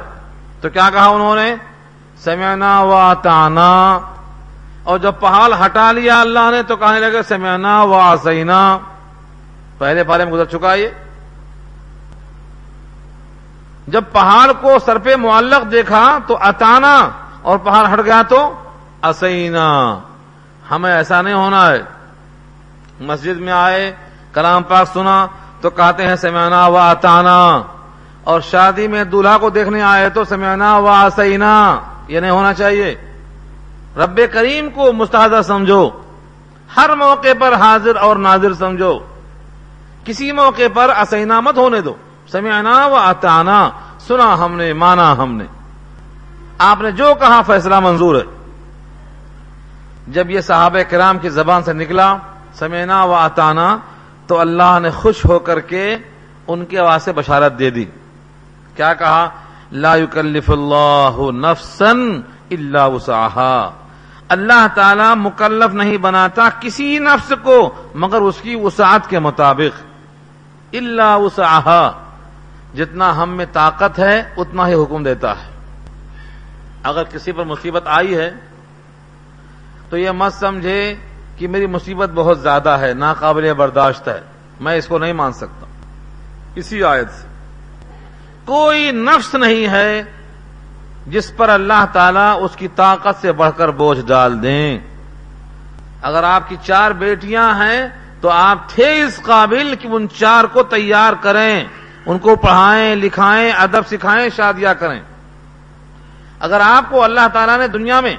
[0.60, 1.54] تو کیا کہا انہوں نے؟
[2.24, 3.98] سمینا و تانا
[4.84, 8.78] اور جب پہاڑ ہٹا لیا اللہ نے تو کہنے لگے سمینا و آسینا
[9.78, 10.88] پہلے پہلے میں گزر چکا یہ۔
[13.88, 17.10] جب پہاڑ کو سر پہ معلق دیکھا تو اتانا
[17.42, 18.54] اور پہاڑ ہٹ گیا تو
[19.02, 19.98] اسینا
[20.70, 21.82] ہمیں ایسا نہیں ہونا ہے۔
[23.00, 23.94] مسجد میں آئے،
[24.32, 25.26] کلام پاک سنا
[25.60, 27.62] تو کہتے ہیں سمینا و اتانا
[28.24, 32.94] اور شادی میں دلہا کو دیکھنے آئے تو سمینا و آسینا یہ نہیں ہونا چاہیے۔
[33.96, 35.90] رب کریم کو مستحدہ سمجھو۔
[36.76, 38.98] ہر موقع پر حاضر اور ناظر سمجھو۔
[40.04, 41.94] کسی موقع پر اسینا مت ہونے دو۔
[42.28, 45.44] سمینا و اتانا سنا ہم نے، مانا ہم نے۔
[46.58, 48.52] آپ نے جو کہا فیصلہ منظور ہے۔
[50.08, 52.16] جب یہ صحابہ کرام کی زبان سے نکلا
[52.54, 53.78] سمینا و اتانا
[54.26, 55.96] تو اللہ نے خوش ہو کر کے
[56.46, 57.84] ان کے آواز سے بشارت دے دی۔
[58.76, 59.28] کیا کہا؟
[59.74, 62.20] لا يكلف اللہ نفسن
[62.50, 63.70] الا وسعها۔
[64.28, 69.80] اللہ تعالی مکلف نہیں بناتا کسی نفس کو مگر اس کی وسعت کے مطابق۔
[70.72, 71.90] الا وسعها۔
[72.74, 75.50] جتنا ہم میں طاقت ہے، اتنا ہی حکم دیتا ہے۔
[76.82, 78.30] اگر کسی پر مصیبت آئی ہے،
[79.90, 80.94] تو یہ مت سمجھے
[81.36, 84.20] کہ میری مصیبت بہت زیادہ ہے، ناقابل برداشت ہے۔
[84.60, 85.66] میں اس کو نہیں مان سکتا۔
[86.54, 87.33] اسی آیت سے۔
[88.44, 90.02] کوئی نفس نہیں ہے
[91.06, 94.78] جس پر اللہ تعالیٰ اس کی طاقت سے بڑھ کر بوجھ ڈال دیں۔
[96.02, 97.88] اگر آپ کی چار بیٹیاں ہیں
[98.20, 101.64] تو آپ تھے اس قابل کہ ان چار کو تیار کریں،
[102.06, 105.00] ان کو پڑھائیں، لکھائیں، ادب سکھائیں، شادیاں کریں۔
[106.40, 108.16] اگر آپ کو اللہ تعالیٰ نے دنیا میں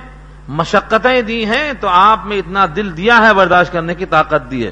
[0.48, 4.68] مشقتیں دی ہیں تو آپ میں اتنا دل دیا ہے برداشت کرنے کی طاقت دی
[4.68, 4.72] ہے۔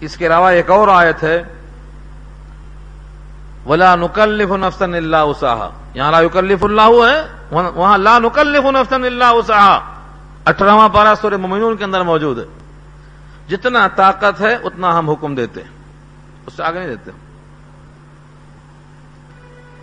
[0.00, 1.42] اس کے علاوہ ایک اور آیت ہے۔
[3.68, 7.16] ولا نکلف نفسن اللہ اساہ یہاں لا یکلف اللہ ہے،
[7.50, 9.78] وہاں لا نکلف نفسن اللہ اساہ
[10.44, 12.44] اٹھارہواں پارہ سور ممنون کے اندر موجود ہے۔
[13.48, 15.70] جتنا طاقت ہے، اتنا ہم حکم دیتے ہیں۔
[16.46, 17.10] اس سے آگے نہیں دیتے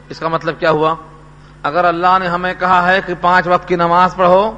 [0.10, 0.96] اس کا مطلب کیا ہوا؟
[1.64, 4.52] اگر اللہ نے ہمیں کہا ہے کہ پانچ وقت کی نماز پڑھو،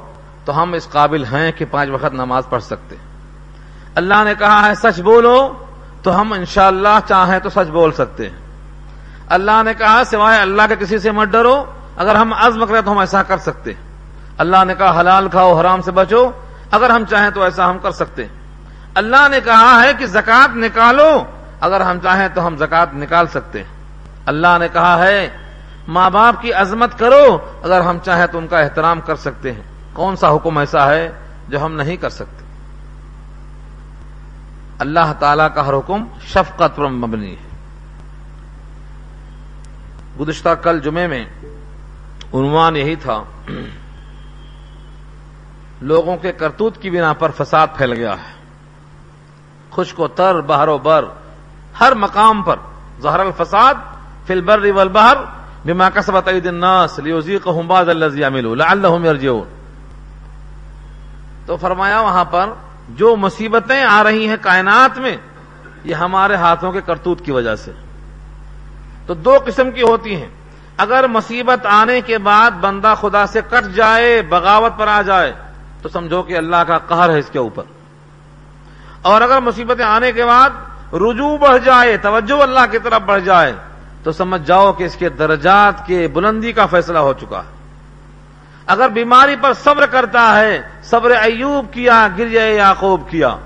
[0.44, 2.96] تو ہم اس قابل ہیں کہ پانچ وقت نماز پڑھ سکتے
[3.94, 5.38] اللہ نے کہا ہے، سچ بولو،
[6.02, 8.47] تو ہم انشاءاللہ اللہ چاہیں تو سچ بول سکتے ہیں۔
[9.28, 11.64] اللہ نے کہا سوائے اللہ کے کسی سے مت ڈرو،
[11.96, 13.72] اگر ہم عزم کریں تو ہم ایسا کر سکتے۔
[14.38, 16.30] اللہ نے کہا حلال کھاؤ، حرام سے بچو،
[16.70, 18.26] اگر ہم چاہیں تو ایسا ہم کر سکتے۔
[18.94, 21.24] اللہ نے کہا ہے کہ زکات نکالو،
[21.60, 23.62] اگر ہم چاہیں تو ہم زکات نکال سکتے۔
[24.26, 25.36] اللہ نے کہا ہے،
[25.88, 29.62] ماں باپ کی عظمت کرو، اگر ہم چاہیں تو ان کا احترام کر سکتے ہیں۔
[29.92, 31.12] کون سا حکم ایسا ہے
[31.48, 32.44] جو ہم نہیں کر سکتے؟
[34.78, 37.47] اللہ تعالی کا ہر حکم شفقت پر مبنی ہے۔
[40.20, 41.24] گزشتہ کل جمعے میں
[42.34, 43.22] عنوان یہی تھا،
[45.82, 48.32] لوگوں کے کرتوت کی بنا پر فساد پھیل گیا ہے۔
[49.70, 51.04] خشک و تر، بہر و بر،
[51.80, 52.56] ہر مقام پر
[53.00, 53.74] ظہر الفساد
[54.26, 55.16] فل بر والبحر،
[55.64, 59.48] بما کسبت عید الناس لیوزیقہم بعض الذی عملوا لعلہم یرجعون۔
[61.46, 62.50] تو فرمایا وہاں پر،
[62.88, 65.16] جو مصیبتیں آ رہی ہیں کائنات میں،
[65.84, 67.72] یہ ہمارے ہاتھوں کے کرتوت کی وجہ سے۔
[69.08, 70.28] تو دو قسم کی ہوتی ہیں۔
[70.76, 75.32] اگر مصیبت آنے کے بعد بندہ خدا سے کٹ جائے، بغاوت پر آ جائے،
[75.82, 77.62] تو سمجھو کہ اللہ کا قہر ہے اس کے اوپر۔
[79.02, 80.50] اور اگر مصیبتیں آنے کے بعد
[80.92, 83.52] رجوع بڑھ جائے، توجہ اللہ کی طرف بڑھ جائے،
[84.02, 87.58] تو سمجھ جاؤ کہ اس کے درجات کے بلندی کا فیصلہ ہو چکا۔ ہے
[88.66, 93.36] اگر بیماری پر صبر کرتا ہے، صبر ایوب کیا گرجے یعقوب کیا۔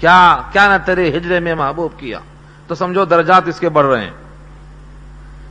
[0.00, 2.18] کیا کیا نہ تیرے ہجرے میں محبوب کیا۔
[2.66, 4.10] تو سمجھو درجات اس کے بڑھ رہے ہیں۔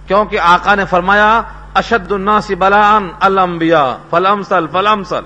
[0.09, 1.41] کیونکہ آقا نے فرمایا،
[1.73, 5.23] اشد الناس بلان الانبیاء فلمسل فلمسل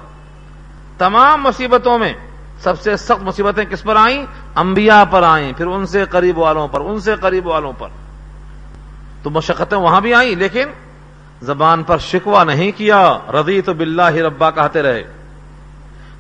[0.98, 2.14] تمام مصیبتوں میں
[2.60, 4.26] سب سے سخت مصیبتیں کس پر آئیں؟
[4.56, 7.88] انبیاء پر آئیں، پھر ان سے قریب والوں پر، ان سے قریب والوں پر۔
[9.24, 10.64] تو مشقتیں وہاں بھی آئیں، لیکن
[11.42, 15.04] زبان پر شکوا نہیں کیا۔ رضی تو بلّہ ربا کہتے رہے۔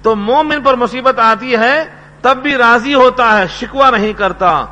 [0.01, 1.83] تو مومن پر مصیبت آتی ہے،
[2.21, 4.65] تب بھی راضی ہوتا ہے شکوا نہیں کرتا۔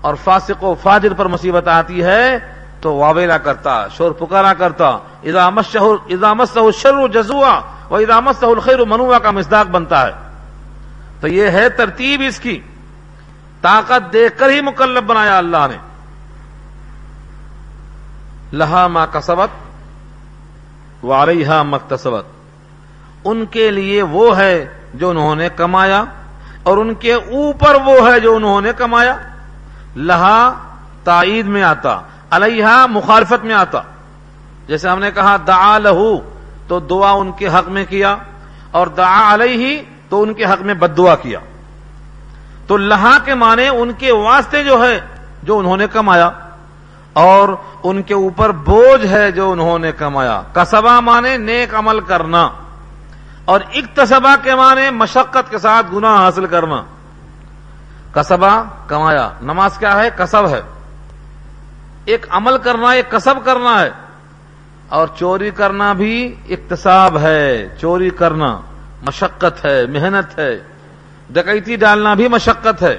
[0.00, 6.58] اور فاسق و فاجر پر مصیبت آتی ہے تو واویلا کرتا، شور پکارا کرتا۔ ادامت
[6.74, 7.60] شر جزوا
[7.90, 10.12] و ادامت سہول خیر منوا کا مزداق بنتا ہے۔
[11.20, 12.60] تو یہ ہے ترتیب اس کی۔
[13.62, 15.76] طاقت دیکھ کر ہی مکلب بنایا اللہ نے۔
[18.52, 19.48] لہا ما کسبت
[21.04, 22.24] وارحا مکتسبت
[23.24, 26.04] ان کے لیے وہ ہے جو انہوں نے کمایا
[26.62, 29.16] اور ان کے اوپر وہ ہے جو انہوں نے کمایا۔
[29.96, 30.52] لہا
[31.04, 32.00] تائید میں آتا۔
[32.30, 33.80] علیہ مخالفت میں آتا۔
[34.66, 36.18] جیسے ہم نے کہا، دعا لہو،
[36.68, 38.16] تو دعا ان کے حق میں کیا،
[38.70, 41.38] اور دعا علیہ تو ان کے حق میں بد دعا کیا۔
[42.66, 45.00] تو لہا کے معنی ان کے واسطے جو ہے،
[45.42, 46.30] جو انہوں نے کمایا،
[47.12, 47.48] اور
[47.82, 52.48] ان کے اوپر بوجھ ہے جو انہوں نے کمایا۔ کسبا مانے نیک عمل کرنا،
[53.44, 56.82] اور اقتصبا کے معنی مشقت کے ساتھ گناہ حاصل کرنا۔
[58.12, 60.62] کسبا کمایا، نماز کیا ہے؟ کسب ہے۔
[62.08, 63.90] ایک عمل کرنا، ایک کسب کرنا ہے۔
[64.88, 68.60] اور چوری کرنا بھی اقتصاب ہے، چوری کرنا
[69.06, 70.58] مشقت ہے، محنت ہے۔
[71.30, 72.98] ڈکیتی ڈالنا بھی مشقت ہے۔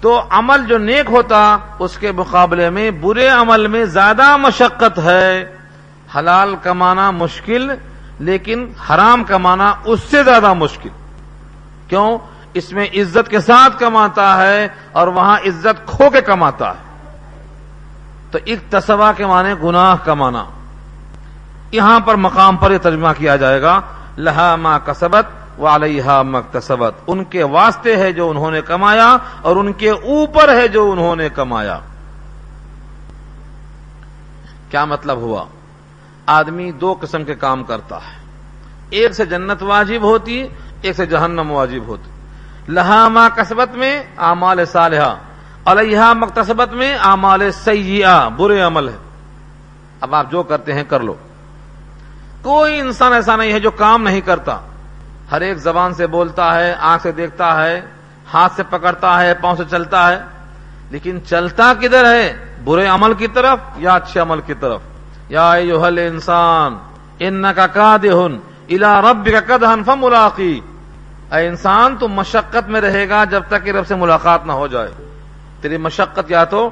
[0.00, 5.56] تو عمل جو نیک ہوتا، اس کے مقابلے میں برے عمل میں زیادہ مشقت ہے۔
[6.18, 7.70] حلال کمانا مشکل،
[8.18, 10.90] لیکن حرام کمانا اس سے زیادہ مشکل۔
[11.88, 12.18] کیوں؟
[12.54, 16.85] اس میں عزت کے ساتھ کماتا ہے اور وہاں عزت کھو کے کماتا ہے۔
[18.36, 20.44] تو ایک تصوا کے معنی گناہ کمانا
[21.72, 23.80] یہاں پر مقام پر یہ ترجمہ کیا جائے گا،
[24.18, 25.26] لہا ما کسبت
[25.58, 30.68] والیہ مکتسبت ان کے واسطے ہے جو انہوں نے کمایا اور ان کے اوپر ہے
[30.68, 31.78] جو انہوں نے کمایا۔
[34.70, 35.44] کیا مطلب ہوا؟
[36.26, 38.18] آدمی دو قسم کے کام کرتا ہے۔
[38.90, 40.46] ایک سے جنت واجب ہوتی،
[40.82, 42.10] ایک سے جہنم واجب ہوتی۔
[42.68, 45.14] لہا ما کسبت میں اعمال صالحہ۔
[45.66, 48.96] علیہ مکتسبت میں اعمال سیاح برے عمل ہے
[50.00, 51.14] اب آپ جو کرتے ہیں کر لو۔
[52.42, 54.58] کوئی انسان ایسا نہیں ہے جو کام نہیں کرتا۔
[55.30, 57.80] ہر ایک زبان سے بولتا ہے، آنکھ سے دیکھتا ہے،
[58.34, 60.18] ہاتھ سے پکڑتا ہے، پاؤں سے چلتا ہے۔
[60.90, 64.80] لیکن چلتا کدھر ہے؟ برے عمل کی طرف یا اچھے عمل کی طرف؟
[65.28, 66.78] یا انسان
[67.18, 68.38] ان کا کا دہن
[68.68, 70.60] الا رب کا کدہن فم ملاقی
[71.32, 74.66] اے انسان، تو مشقت میں رہے گا جب تک کہ رب سے ملاقات نہ ہو
[74.66, 75.15] جائے۔
[75.60, 76.70] تیری مشقت یا تو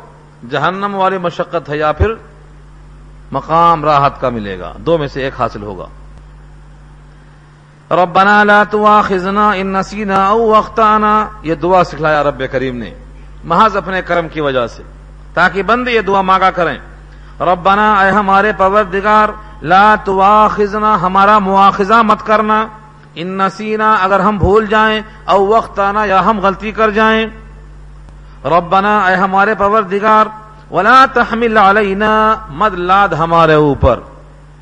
[0.50, 2.14] جہنم والی مشقت ہے یا پھر
[3.32, 5.86] مقام راحت کا ملے گا۔ دو میں سے ایک حاصل ہوگا۔
[7.90, 12.94] ربنا لا تواخذنا ان نسینا او اخطانا۔ یہ دعا سکھلایا رب کریم نے
[13.44, 14.82] محض اپنے کرم کی وجہ سے۔
[15.34, 16.78] تاکہ بند یہ دعا مانگا کریں۔
[17.40, 19.28] ربنا اے ہمارے پروردگار،
[19.62, 22.66] لا تواخذنا، ہمارا مواخذہ مت کرنا۔
[23.14, 27.26] ان نسینا، اگر ہم بھول جائیں، او وقتانا یا ہم غلطی کر جائیں۔
[28.44, 30.26] ربنا، اے ہمارے پروردگار،
[30.70, 34.00] ولا تحمل علینا مد لاد ہمارے اوپر۔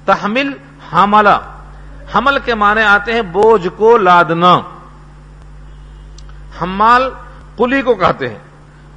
[0.05, 0.51] تحمل،
[0.93, 1.39] حملہ۔
[2.15, 4.61] حمل کے معنی آتے ہیں بوجھ کو لادنا۔
[6.63, 7.11] حمال
[7.59, 8.39] کلی کو کہتے ہیں۔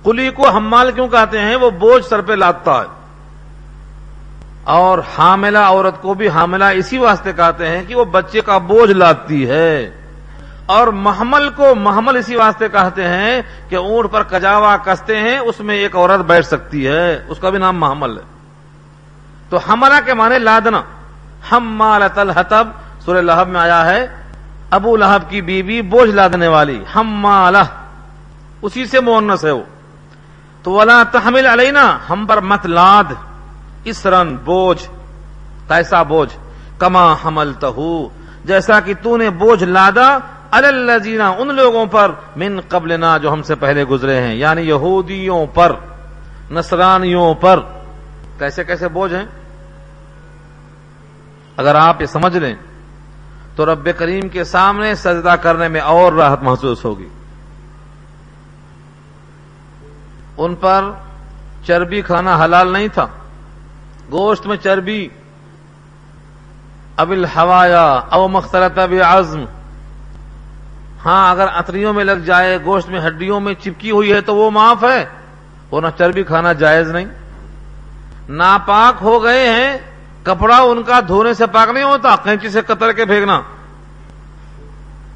[0.04, 2.86] کلی کو حمال کیوں کہتے ہیں؟ وہ بوجھ سر پہ لادتا ہے۔
[4.64, 8.92] اور حاملہ، عورت کو بھی حاملہ اسی واسطے کہتے ہیں کہ وہ بچے کا بوجھ
[8.92, 10.05] لاتی ہے۔
[10.66, 15.60] اور محمل کو محمل اسی واسطے کہتے ہیں کہ اونٹ پر کجاوا کستے ہیں، اس
[15.60, 18.24] میں ایک عورت بیٹھ سکتی ہے۔ اس کا بھی نام محمل ہے۔
[19.50, 20.82] تو ہمارا کے معنی لادنا۔
[21.52, 22.68] ہم مالت الحتب
[23.00, 24.08] سورہ لہب میں آیا ہے۔
[24.72, 27.58] ابو لہب کی بیوی بوجھ لادنے والی۔ ہم مالہ
[28.62, 29.64] اسی سے مونس ہے وہ۔
[30.64, 33.14] تو ولا تحمل علینا، ہم پر مت لاد۔
[33.84, 34.88] اس رن بوجھ۔
[35.68, 36.38] کیسا بوجھ۔
[36.78, 37.52] کما حمل
[38.46, 40.18] جیسا کہ تو نے بوجھ لادا
[40.64, 45.76] الزینا ان لوگوں پر من قبل جو ہم سے پہلے گزرے ہیں یعنی یہودیوں پر،
[46.52, 47.60] نصرانیوں پر۔
[48.40, 49.26] کیسے کیسے بوجھ ہیں؟
[51.58, 52.56] اگر آپ یہ سمجھ لیں،
[53.56, 57.08] تو رب کریم کے سامنے سجدہ کرنے میں اور راحت محسوس ہوگی۔
[60.38, 60.92] ان پر
[61.64, 63.08] چربی کھانا حلال نہیں تھا۔
[64.12, 65.10] گوشت میں چربی۔
[66.98, 69.46] ابل ہوایا او مختلط اب عزم۔
[71.06, 74.52] ہاں اگر اتریوں میں لگ جائے، گوشت میں ہڈیوں میں چپکی ہوئی ہے تو وہ
[74.52, 75.06] معاف ہے۔
[75.72, 77.06] وہ نہ چربی کھانا جائز نہیں۔
[78.30, 79.78] ناپاک ہو گئے ہیں،
[80.24, 83.42] کپڑا ان کا دھونے سے پاک نہیں ہوتا، کینچی سے قطر کے پھینکنا۔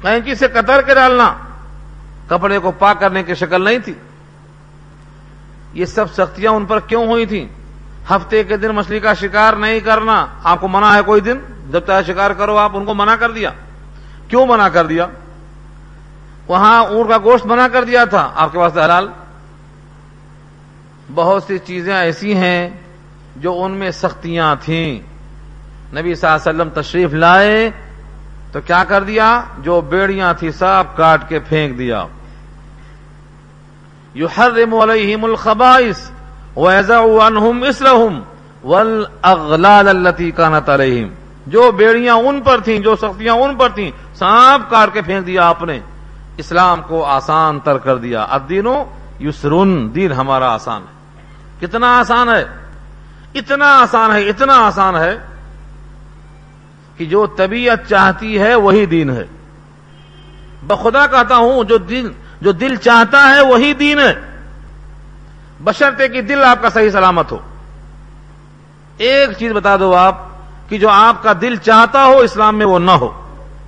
[0.02, 1.34] کینچی سے قطر کے ڈالنا۔
[2.28, 3.94] کپڑے کو پاک کرنے کی شکل نہیں تھی۔
[5.72, 7.48] یہ سب سختیاں ان پر کیوں ہوئی تھیں؟
[8.10, 11.38] ہفتے کے دن مچھلی کا شکار نہیں کرنا۔ آپ کو منع ہے کوئی دن؟
[11.70, 13.50] جب چاہے شکار کرو، آپ ان کو منع کر دیا۔
[14.28, 15.06] کیوں منع کر دیا؟
[16.48, 19.08] وہاں اونٹ کا گوشت منع کر دیا تھا۔ آپ کے پاس حلال
[21.14, 22.70] بہت سی چیزیں ایسی ہیں
[23.36, 25.00] جو ان میں سختیاں تھیں۔
[25.96, 27.70] نبی صلی اللہ علیہ وسلم تشریف لائے
[28.52, 32.04] تو کیا کر دیا؟ جو بیڑیاں تھی سب کاٹ کے پھینک دیا۔
[34.14, 34.50] یو ہر
[34.82, 36.10] علیہم الخبائس
[36.56, 38.22] عنہم اسرہم
[38.64, 41.08] والاغلال التي كانت عليهم
[41.46, 45.48] جو بیڑیاں ان پر تھیں، جو سختیاں ان پر تھیں سانپ کاٹ کے پھینک دیا
[45.48, 45.80] آپ نے۔
[46.40, 48.84] اسلام کو آسان تر کر دیا۔ اب دینوں
[49.22, 51.00] یسرن دین ہمارا آسان ہے۔
[51.60, 52.44] کتنا آسان ہے؟
[53.34, 55.18] اتنا آسان ہے، اتنا آسان ہے
[56.96, 59.26] کہ جو طبیعت چاہتی ہے وہی دین ہے۔
[60.62, 64.14] بخدا کہتا ہوں، جو دل جو دل چاہتا ہے وہی دین ہے۔
[65.64, 67.38] بشرتے کہ دل آپ کا صحیح سلامت ہو۔
[68.96, 70.18] ایک چیز بتا دو آپ،
[70.68, 73.22] کہ جو آپ کا دل چاہتا ہو اسلام میں وہ نہ ہو۔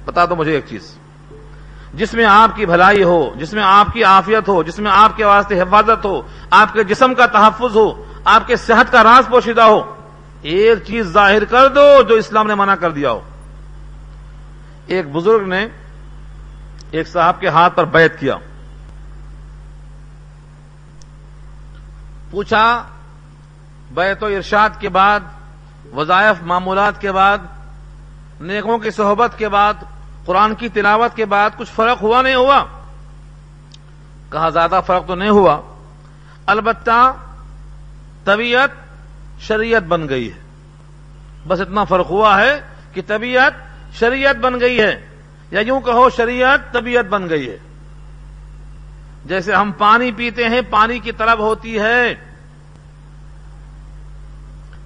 [0.05, 0.99] بتا دو مجھے ایک چیز۔
[1.95, 5.17] جس میں آپ کی بھلائی ہو، جس میں آپ کی عافیت ہو، جس میں آپ
[5.17, 9.29] کے واسطے حفاظت ہو، آپ کے جسم کا تحفظ ہو، آپ کے صحت کا راز
[9.29, 9.95] پوشیدہ ہو،
[10.43, 13.21] ایک چیز ظاہر کر دو جو اسلام نے منع کر دیا ہو۔
[14.87, 15.67] ایک بزرگ نے
[16.91, 18.37] ایک صاحب کے ہاتھ پر بیت کیا۔
[22.31, 22.85] پوچھا
[23.91, 25.21] بیت و ارشاد کے بعد،
[25.95, 27.39] وظائف، معمولات کے بعد،
[28.41, 29.75] نیکوں کی صحبت کے بعد
[30.25, 32.65] قرآن کی تلاوت کے بعد کچھ فرق ہوا نہیں ہوا؟
[34.31, 35.61] کہا زیادہ فرق تو نہیں ہوا؟
[36.47, 37.13] البتہ
[38.25, 38.71] طبیعت
[39.41, 40.39] شریعت بن گئی ہے۔
[41.49, 42.61] بس اتنا فرق ہوا ہے
[42.93, 43.53] کہ طبیعت
[43.95, 45.07] شریعت بن گئی ہے۔
[45.51, 47.57] یا یوں کہو شریعت طبیعت بن گئی ہے۔
[49.25, 52.15] جیسے ہم پانی پیتے ہیں، پانی کی طلب ہوتی ہے۔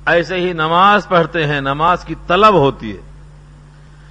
[0.06, 3.05] ایسے ہی نماز پڑھتے ہیں، نماز کی طلب ہوتی ہے۔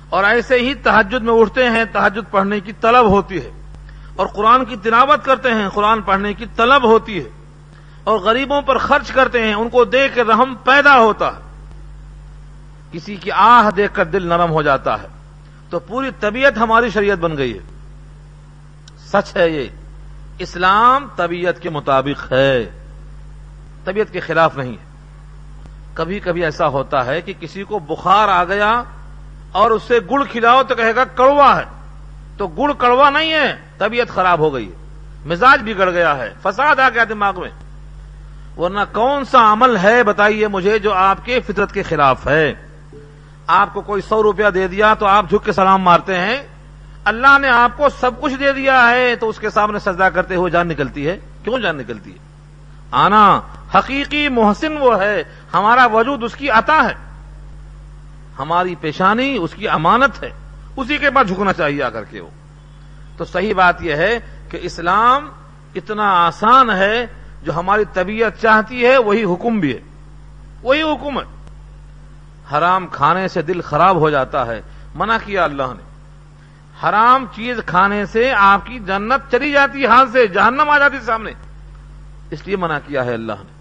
[0.10, 3.52] اور ایسے ہی تحجد میں اٹھتے ہیں تحجد پڑھنے کی طلب ہوتی ہے۔
[4.16, 7.30] اور قرآن کی تلاوت کرتے ہیں، قرآن پڑھنے کی طلب ہوتی ہے۔
[8.04, 11.42] اور غریبوں پر خرچ کرتے ہیں، ان کو دیکھ کے رحم پیدا ہوتا ہے۔
[12.92, 15.08] کسی کی آہ دیکھ کر دل نرم ہو جاتا ہے۔
[15.70, 17.64] تو پوری طبیعت ہماری شریعت بن گئی ہے۔
[18.98, 19.68] سچ ہے یہ۔
[20.40, 22.70] اسلام طبیعت کے مطابق ہے۔
[23.84, 24.86] طبیعت کے خلاف نہیں ہے۔
[25.94, 28.84] کبھی کبھی ایسا ہوتا ہے کہ کسی کو بخار آ گیا
[29.56, 31.64] اور اس سے گڑ کھلاؤ تو کہے گا کڑوا ہے۔
[32.38, 34.76] تو گڑ کڑوا نہیں ہے، طبیعت خراب ہو گئی ہے۔
[35.26, 37.50] مزاج بگڑ گیا ہے۔ فساد آ گیا دماغ میں۔
[38.60, 42.54] ورنہ کون سا عمل ہے بتائیے مجھے جو آپ کے فطرت کے خلاف ہے؟
[43.48, 46.38] آپ کو کوئی سو روپیہ دے دیا تو آپ جھک کے سلام مارتے ہیں۔
[47.06, 50.36] اللہ نے آپ کو سب کچھ دے دیا ہے تو اس کے سامنے سجدہ کرتے
[50.36, 52.18] ہوئے جان نکلتی ہے۔ کیوں جان نکلتی ہے؟
[52.92, 53.42] آنا،
[53.76, 57.05] حقیقی محسن وہ ہے، ہمارا وجود اس کی عطا ہے۔
[58.40, 60.30] ہماری پیشانی اس کی امانت ہے،
[60.78, 62.30] اسی کے بعد جھکنا چاہیے آ کر کے وہ۔
[63.18, 64.20] تو صحیح بات یہ ہے
[64.50, 65.30] کہ اسلام
[65.76, 67.06] اتنا آسان ہے،
[67.44, 69.80] جو ہماری طبیعت چاہتی ہے، وہی حکم بھی ہے۔
[70.62, 71.26] وہی حکم ہے۔
[72.54, 74.62] حرام کھانے سے دل خراب ہو جاتا ہے۔
[74.96, 75.84] منع کیا اللہ نے۔
[76.84, 80.98] حرام چیز کھانے سے آپ کی جنت چلی جاتی ہے ہاتھ سے جہنم آ جاتی
[81.00, 81.32] سامنے۔
[82.32, 83.56] اس لیے منع کیا ہے اللہ نے۔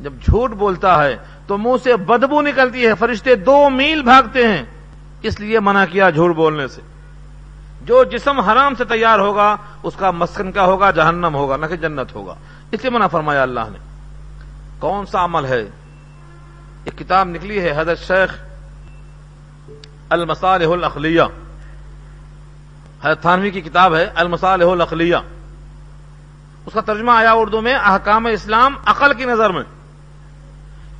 [0.00, 1.16] جب جھوٹ بولتا ہے
[1.48, 4.62] تو منہ سے بدبو نکلتی ہے، فرشتے دو میل بھاگتے ہیں۔
[5.22, 6.80] اس لیے منع کیا جھوٹ بولنے سے۔
[7.82, 11.76] جو جسم حرام سے تیار ہوگا، اس کا مسکن کا ہوگا، جہنم ہوگا، نہ کہ
[11.76, 12.34] جنت ہوگا۔
[12.70, 13.78] اس لیے منع فرمایا اللہ نے۔
[14.78, 15.60] کون سا عمل ہے؟
[16.84, 18.34] ایک کتاب نکلی ہے، حضرت شیخ
[20.08, 21.22] المصالح الاخلیہ۔
[23.02, 25.16] حضرت تھانوی کی کتاب ہے، المصالح الاخلیہ۔
[26.66, 29.62] اس کا ترجمہ آیا اردو میں، احکام اسلام عقل کی نظر میں۔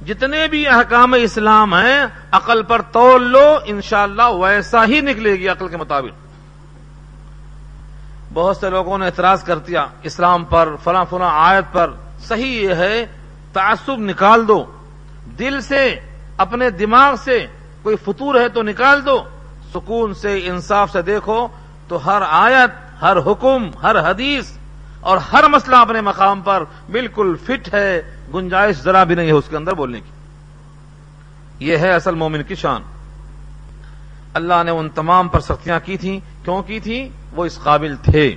[0.06, 5.68] جتنے بھی احکام اسلام ہیں، عقل پر تول لو، انشاءاللہ ویسا ہی نکلے گی عقل
[5.68, 6.28] کے مطابق۔
[8.34, 12.74] بہت سے لوگوں نے اعتراض کر دیا، اسلام پر، فلاں فلاں آیت پر، صحیح یہ
[12.74, 13.06] ہے،
[13.52, 14.64] تعصب نکال دو۔
[15.38, 16.00] دل سے،
[16.36, 17.46] اپنے دماغ سے
[17.82, 19.24] کوئی فطور ہے تو نکال دو۔
[19.74, 21.48] سکون سے، انصاف سے دیکھو
[21.88, 24.52] تو ہر آیت، ہر حکم، ہر حدیث
[25.00, 29.44] اور ہر مسئلہ اپنے مقام پر بالکل فٹ ہے۔ گنجائش ذرا بھی نہیں ہے اس
[29.50, 30.10] کے اندر بولنے کی۔
[31.66, 32.82] یہ ہے اصل مومن کی شان۔
[34.34, 38.36] اللہ نے ان تمام پر سختیاں کی تھیں۔ کیوں کی تھیں؟ وہ اس قابل تھے۔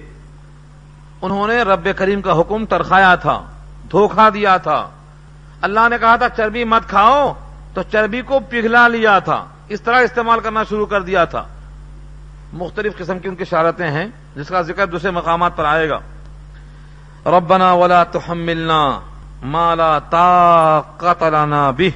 [1.22, 3.46] انہوں نے رب کریم کا حکم ترخایا تھا
[3.92, 4.90] دھوکھا دیا تھا۔
[5.62, 7.34] اللہ نے کہا تھا، چربی مت کھاؤ۔
[7.74, 11.48] تو چربی کو پگھلا لیا تھا۔ اس طرح استعمال کرنا شروع کر دیا تھا۔
[12.54, 16.00] مختلف قسم کی ان کی شارتیں ہیں، جس کا ذکر دوسرے مقامات پر آئے گا۔
[17.26, 19.00] ربنا ولا تحملنا
[19.44, 21.90] ما لا طاقت لنا به۔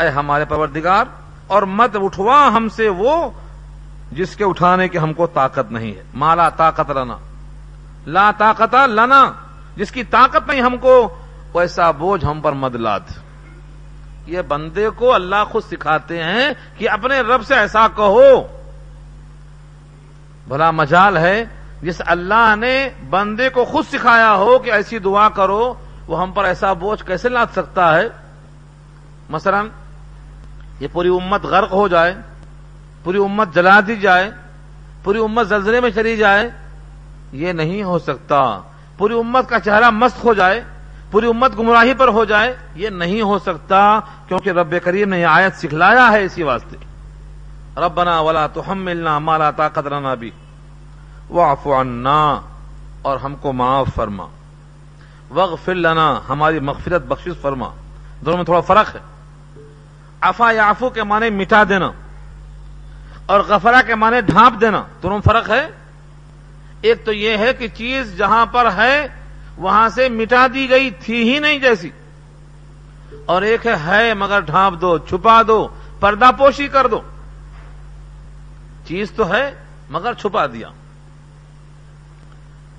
[0.00, 1.04] اے ہمارے پروردگار،
[1.46, 3.30] اور مت اٹھوا ہم سے وہ
[4.12, 7.16] جس کے اٹھانے کی ہم کو طاقت نہیں ہے۔ مالا طاقت لنا۔
[8.06, 9.32] لا طاقت لنا۔
[9.76, 11.16] جس کی طاقت نہیں ہم کو،
[11.54, 13.00] ویسا بوجھ ہم پر مد لاد۔
[14.26, 16.48] یہ بندے کو اللہ خود سکھاتے ہیں
[16.78, 18.46] کہ اپنے رب سے ایسا کہو۔
[20.48, 21.44] بھلا مجال ہے،
[21.82, 25.74] جس اللہ نے بندے کو خود سکھایا ہو کہ ایسی دعا کرو۔
[26.08, 28.08] وہ ہم پر ایسا بوجھ کیسے لاد سکتا ہے؟
[29.30, 29.62] مثلا
[30.80, 32.14] یہ پوری امت غرق ہو جائے،
[33.04, 34.30] پوری امت جلا دی جائے،
[35.02, 36.50] پوری امت زلزلے میں چلی جائے،
[37.32, 38.40] یہ نہیں ہو سکتا۔
[38.98, 40.62] پوری امت کا چہرہ مست ہو جائے،
[41.10, 45.26] پوری امت گمراہی پر ہو جائے، یہ نہیں ہو سکتا۔ کیونکہ رب کریم نے یہ
[45.26, 46.76] آیت سکھلایا ہے اسی واسطے۔
[47.76, 50.30] ربنا ولا تو ہم ملنا طاقت رنا بھی
[51.30, 52.40] واف عنا،
[53.02, 54.26] اور ہم کو معاف فرما۔
[55.30, 57.70] وغفر لنا، ہماری مغفرت بخشش فرما۔
[58.20, 59.00] دونوں میں تھوڑا فرق ہے۔
[60.20, 61.92] افا یا آفو کے معنی مٹا دینا
[63.26, 65.68] اور غفرا کے معنی ڈھانپ دینا، دونوں فرق ہے۔
[66.80, 69.06] ایک تو یہ ہے کہ چیز جہاں پر ہے،
[69.56, 71.90] وہاں سے مٹا دی گئی تھی ہی نہیں جیسی۔
[73.26, 75.68] اور ایک ہے مگر ڈھانپ دو، چھپا دو،
[76.00, 77.00] پردہ پوشی کر دو۔
[78.86, 79.54] چیز تو ہے،
[79.90, 80.68] مگر چھپا دیا۔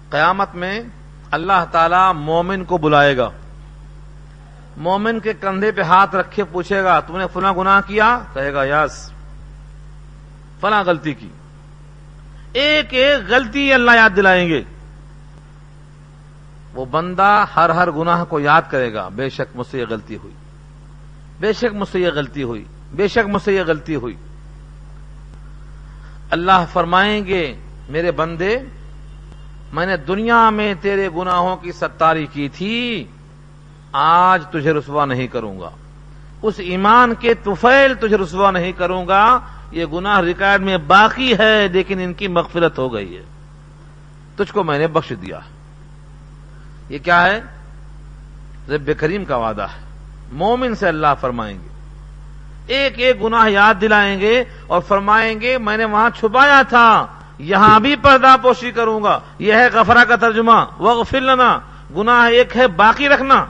[0.09, 0.79] قیامت میں
[1.37, 3.29] اللہ تعالی مومن کو بلائے گا۔
[4.77, 8.65] مومن کے کندھے پہ ہاتھ رکھے پوچھے گا، تم نے فلاں گناہ کیا؟ کہے گا
[8.65, 9.11] یس
[10.59, 11.29] فلاں غلطی کی۔
[12.53, 14.63] ایک ایک غلطی اللہ یاد دلائیں گے۔
[16.73, 20.17] وہ بندہ ہر ہر گناہ کو یاد کرے گا۔ بے شک مجھ سے یہ غلطی
[20.17, 20.33] ہوئی۔
[21.39, 24.15] بے شک مجھ سے یہ غلطی ہوئی۔ بے شک مجھ سے یہ غلطی ہوئی۔
[26.29, 27.55] اللہ فرمائیں گے،
[27.89, 28.57] میرے بندے
[29.73, 33.05] میں نے دنیا میں تیرے گناہوں کی ستاری کی تھی،
[33.91, 35.69] آج تجھے رسوا نہیں کروں گا۔
[36.41, 39.39] اس ایمان کے توفیل تجھے رسوا نہیں کروں گا۔
[39.71, 43.23] یہ گناہ ریکارڈ میں باقی ہے، لیکن ان کی مغفرت ہو گئی ہے۔
[44.35, 45.39] تجھ کو میں نے بخش دیا۔
[46.89, 47.41] یہ کیا ہے؟
[48.69, 49.81] رب کریم کا وعدہ ہے۔
[50.31, 51.67] مومن سے اللہ فرمائیں گے۔
[52.67, 57.07] ایک ایک گناہ یاد دلائیں گے اور فرمائیں گے، میں نے وہاں چھپایا تھا۔
[57.39, 61.59] یہاں بھی پردہ پوشی کروں گا۔ یہ ہے غفرا کا ترجمہ۔ وغفر لنا۔
[61.95, 63.45] گناہ ایک ہے باقی رکھنا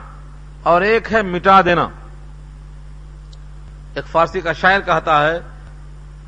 [0.62, 1.88] اور ایک ہے مٹا دینا۔
[3.94, 5.40] ایک فارسی کا شاعر کہتا ہے،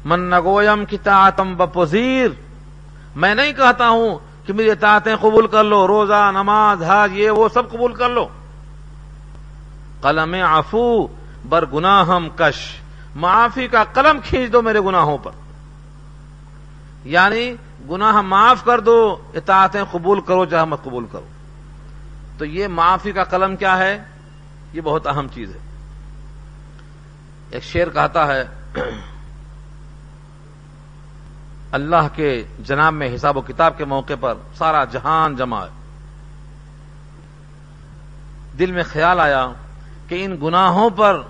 [0.05, 2.29] من نگویم کی تعتم بپذیر
[3.17, 7.49] میں نہیں کہتا ہوں کہ میری اطاعتیں قبول کر لو، روزہ، نماز، حج، یہ وہ
[7.55, 8.29] سب قبول کر لو۔
[10.01, 11.07] قلم عفو،
[11.49, 12.81] بر گناہم کش۔
[13.17, 15.31] معافی کا قلم کھینچ دو میرے گناہوں پر۔
[17.05, 17.55] یعنی
[17.91, 21.27] گناہ معاف کر دو، اطاعتیں قبول کرو چاہے مت قبول کرو۔
[22.39, 24.05] تو یہ معافی کا قلم کیا ہے؟
[24.73, 25.61] یہ بہت اہم چیز ہے۔
[27.51, 28.45] ایک شعر کہتا ہے،
[31.73, 35.71] اللہ کے جناب میں حساب و کتاب کے موقع پر سارا جہان جمع ہے۔
[38.59, 39.47] دل میں خیال آیا
[40.09, 41.23] کہ ان گناہوں پر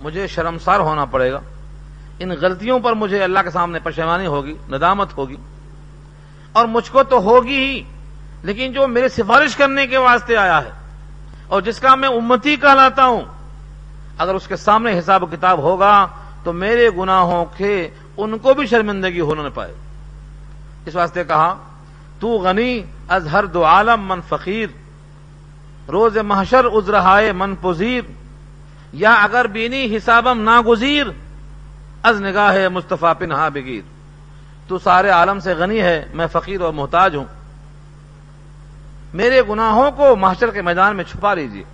[0.00, 1.40] مجھے شرمسار ہونا پڑے گا۔
[2.18, 5.36] ان غلطیوں پر مجھے اللہ کے سامنے پشیمانی ہوگی، ندامت ہوگی۔
[6.52, 7.82] اور مجھ کو تو ہوگی ہی،
[8.42, 10.70] لیکن جو میرے سفارش کرنے کے واسطے آیا ہے،
[11.48, 13.22] اور جس کا میں امتی کہلاتا ہوں،
[14.18, 16.06] اگر اس کے سامنے حساب و کتاب ہوگا،
[16.44, 19.74] تو میرے گناہوں کے ان کو بھی شرمندگی ہونا نہ پائے۔
[20.86, 21.54] اس واسطے کہا،
[22.20, 24.68] تو غنی از ہر دو عالم من فقیر،
[25.90, 28.02] روز محشر ازرہائے من پذیر،
[28.92, 31.06] یا اگر بینی حسابم ناگزیر
[32.06, 33.80] از نگاہ مصطفیٰ پنہا بگیر
[34.68, 37.24] تو سارے عالم سے غنی ہے، میں فقیر اور محتاج ہوں۔
[39.14, 41.64] میرے گناہوں کو محشر کے میدان میں چھپا لیجیے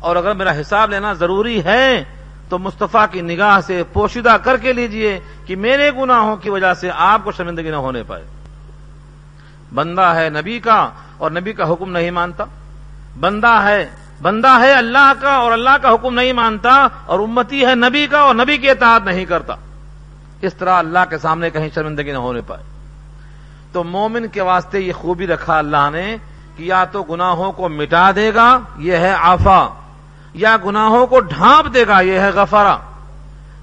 [0.00, 2.04] اور اگر میرا حساب لینا ضروری ہے،
[2.48, 6.90] تو مصطفیٰ کی نگاہ سے پوشیدہ کر کے لیجیے کہ میرے گناہوں کی وجہ سے
[6.94, 8.24] آپ کو شرمندگی نہ ہونے پائے۔
[9.74, 12.44] بندہ ہے نبی کا اور نبی کا حکم نہیں مانتا۔
[13.20, 13.90] بندہ ہے
[14.22, 18.18] بندہ ہے اللہ کا اور اللہ کا حکم نہیں مانتا اور امتی ہے نبی کا
[18.18, 19.54] اور نبی کے اطاعت نہیں کرتا۔
[20.42, 22.62] اس طرح اللہ کے سامنے کہیں شرمندگی نہ ہونے پائے۔
[23.72, 26.16] تو مومن کے واسطے یہ خوبی رکھا اللہ نے
[26.56, 29.68] کہ یا تو گناہوں کو مٹا دے گا، یہ ہے آفا
[30.34, 32.76] یا گناہوں کو ڈھانپ دے گا، یہ ہے غفرا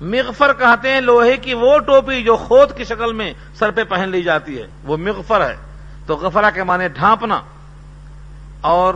[0.01, 4.09] مغفر کہتے ہیں لوہے کی وہ ٹوپی جو خود کی شکل میں سر پہ پہن
[4.09, 5.55] لی جاتی ہے۔ وہ مغفر ہے۔
[6.07, 7.41] تو غفرا کے معنی ڈھانپنا۔
[8.61, 8.93] اور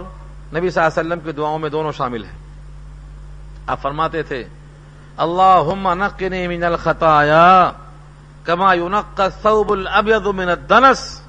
[0.54, 2.38] نبی صلی اللہ علیہ وسلم کی دعاؤں میں دونوں شامل ہیں۔
[3.68, 4.44] آپ فرماتے تھے
[5.18, 7.72] اللہ نقنی من الخطایا
[8.44, 11.22] کما یونق الثوب الابیض من الدنس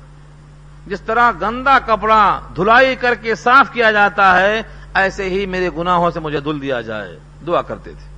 [0.87, 4.63] جس طرح گندا کپڑا دھلائی کر کے صاف کیا جاتا ہے،
[4.95, 8.09] ایسے ہی میرے گناہوں سے مجھے دل دیا جائے۔ دعا کرتے تھے۔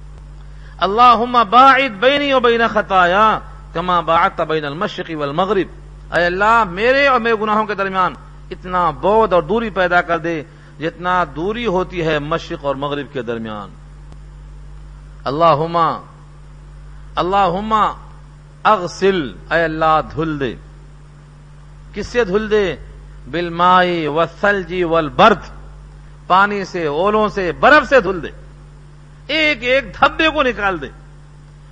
[0.78, 3.38] اللہ باعد بینی و بین خطایا
[3.72, 5.68] کما باعدت بین المشرقی والمغرب
[6.16, 8.14] اے اللہ، میرے اور میرے گناہوں کے درمیان
[8.50, 10.42] اتنا بود اور دوری پیدا کر دے
[10.78, 13.68] جتنا دوری ہوتی ہے مشرق اور مغرب کے درمیان۔
[15.24, 15.78] اللہ
[17.16, 17.92] اللہ
[18.64, 20.54] اغسل، اے اللہ دھل دے۔
[21.94, 22.76] کس سے دھل دے؟
[23.30, 25.40] بالمائی وسلجی والبرد۔
[26.26, 28.28] پانی سے، اولوں سے، برف سے دھل دے۔
[29.26, 30.88] ایک ایک دھبے کو نکال دے۔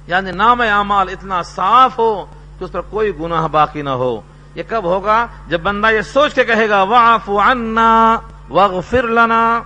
[0.07, 2.25] یعنی نام اعمال اتنا صاف ہو
[2.59, 4.21] کہ اس پر کوئی گناہ باقی نہ ہو۔
[4.55, 8.17] یہ کب ہوگا؟ جب بندہ یہ سوچ کے کہے گا واف عنا۔
[8.51, 9.63] وغفر لنا۔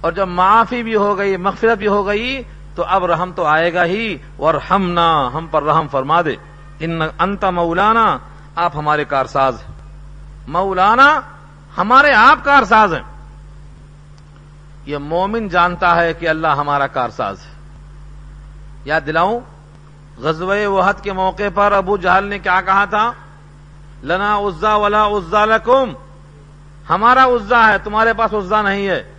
[0.00, 2.42] اور جب معافی بھی ہو گئی، مغفرت بھی ہو گئی،
[2.74, 6.34] تو اب رحم تو آئے گا ہی۔ اور ہم نہ ہم پر رحم فرما دے۔
[6.80, 8.18] ان انت مولانا،
[8.56, 9.74] آپ ہمارے کارساز ہیں۔
[10.48, 11.20] مولانا،
[11.78, 13.02] ہمارے آپ کارساز ہیں۔
[14.86, 17.52] یہ مومن جانتا ہے کہ اللہ ہمارا کارساز ہے۔
[18.84, 19.40] یاد دلاؤں،
[20.18, 23.12] غزوہ وحد کے موقع پر ابو جہل نے کیا کہا تھا؟
[24.04, 25.92] لنا عزا ولا عزا لکم۔
[26.90, 29.12] ہمارا عزا ہے، تمہارے پاس عزا نہیں ہے۔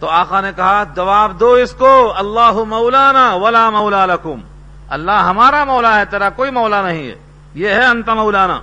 [0.00, 4.40] تو آقا نے کہا، جواب دو اس کو، اللہ مولانا ولا مولا لکم۔
[4.88, 7.14] اللہ ہمارا مولا ہے، تیرا کوئی مولا نہیں ہے۔
[7.54, 8.60] یہ ہے انت مولانا۔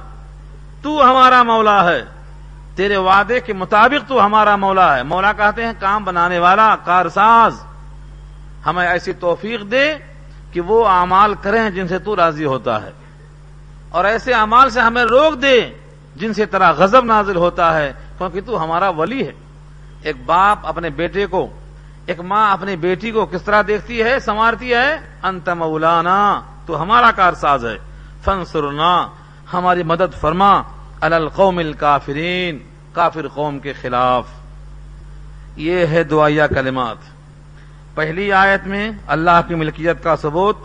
[0.82, 2.06] تو ہمارا مولا ہے۔
[2.76, 7.64] تیرے وعدے کے مطابق تو ہمارا مولا ہے۔ مولا کہتے ہیں، کام بنانے والا، کارساز۔
[8.66, 9.94] ہمیں ایسی توفیق دے
[10.52, 12.92] کہ وہ اعمال کریں جن سے تو راضی ہوتا ہے۔
[13.90, 15.70] اور ایسے اعمال سے ہمیں روک دے
[16.16, 19.32] جن سے ترا غضب نازل ہوتا ہے۔ کیونکہ تو ہمارا ولی ہے۔
[20.02, 21.48] ایک باپ اپنے بیٹے کو،
[22.06, 27.12] ایک ماں اپنی بیٹی کو کس طرح دیکھتی ہے، سنوارتی ہے؟ انت مولانا، تو ہمارا
[27.12, 27.78] کارساز ہے۔
[28.24, 29.08] فنسرنا
[29.54, 30.62] ہماری مدد فرما۔
[31.02, 32.60] القوم الکافرین،
[32.94, 34.28] کافر قوم کے خلاف۔
[35.56, 36.98] یہ ہے دعائیہ کلمات۔
[37.96, 40.58] پہلی آیت میں اللہ کی ملکیت کا ثبوت،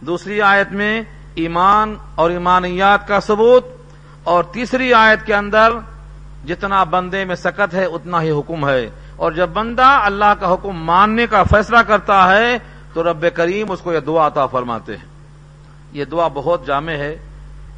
[0.00, 1.02] دوسری آیت میں
[1.34, 3.66] ایمان اور ایمانیات کا ثبوت،
[4.24, 5.72] اور تیسری آیت کے اندر
[6.44, 10.72] جتنا بندے میں سکت ہے، اتنا ہی حکم ہے۔ اور جب بندہ اللہ کا حکم
[10.72, 12.58] ماننے کا فیصلہ کرتا ہے،
[12.92, 15.04] تو رب کریم اس کو یہ دعا عطا فرماتے ہیں۔
[15.92, 17.18] یہ دعا بہت جامع ہے۔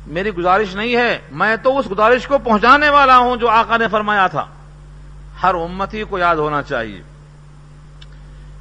[0.06, 3.88] میری گزارش نہیں ہے، میں تو اس گزارش کو پہنچانے والا ہوں جو آقا نے
[3.88, 4.46] فرمایا تھا۔
[5.42, 7.02] ہر امتی کو یاد ہونا چاہیے۔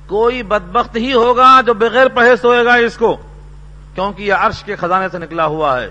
[0.08, 3.18] کوئی بدبخت ہی ہوگا جو بغیر پڑھے سوئے گا اس کو،
[3.96, 5.90] کیونکہ یہ عرش کے خزانے سے نکلا ہوا ہے۔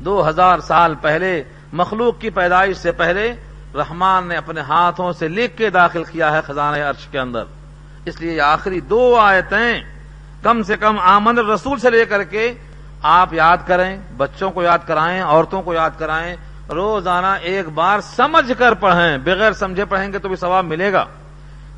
[0.00, 1.42] دو ہزار سال پہلے،
[1.72, 3.34] مخلوق کی پیدائش سے پہلے
[3.74, 7.44] رحمان نے اپنے ہاتھوں سے لکھ کے داخل کیا ہے خزانہ عرش کے اندر۔
[8.04, 9.80] اس لیے یہ آخری دو آیتیں
[10.42, 12.54] کم سے کم آمن رسول سے لے کر کے
[13.02, 16.36] آپ یاد کریں، بچوں کو یاد کرائیں، عورتوں کو یاد کرائیں،
[16.70, 21.04] روزانہ ایک بار سمجھ کر پڑھیں۔ بغیر سمجھے پڑھیں گے تو بھی ثواب ملے گا۔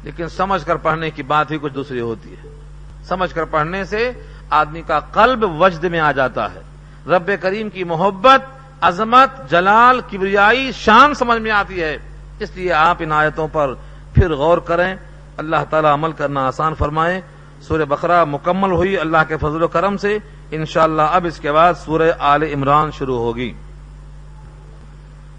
[0.03, 2.61] لیکن سمجھ کر پڑھنے کی بات ہی کچھ دوسری ہوتی ہے۔
[3.05, 4.13] سمجھ کر پڑھنے سے
[4.51, 6.61] آدمی کا قلب وجد میں آ جاتا ہے۔
[7.07, 8.41] رب کریم کی محبت
[8.83, 11.99] عظمت، جلال، کبریائی شان سمجھ میں آتی ہے۔
[12.39, 13.75] اس لیے آپ ان آیتوں پر
[14.15, 14.95] پھر غور کریں۔
[15.37, 17.21] اللہ تعالی عمل کرنا آسان فرمائیں
[17.61, 20.19] سورہ بقرہ مکمل ہوئی اللہ کے فضل و کرم سے۔
[20.51, 23.53] انشاءاللہ اب اس کے بعد سورہ آل عمران شروع ہوگی۔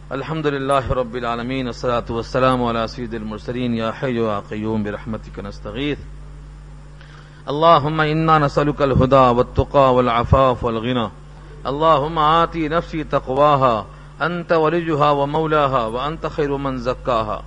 [0.09, 5.97] الحمد للہ رب العالمین الصلاة والسلام على سید المرسلین یا حی و قیوم برحمتک نستغیث۔
[7.45, 11.09] اللہم انا نسألک الہدا والتقا والعفاف والغنا۔
[11.71, 13.83] اللہم آتی نفسی تقواها
[14.21, 17.41] انت ولجها ومولاها وانت خیر من زکاها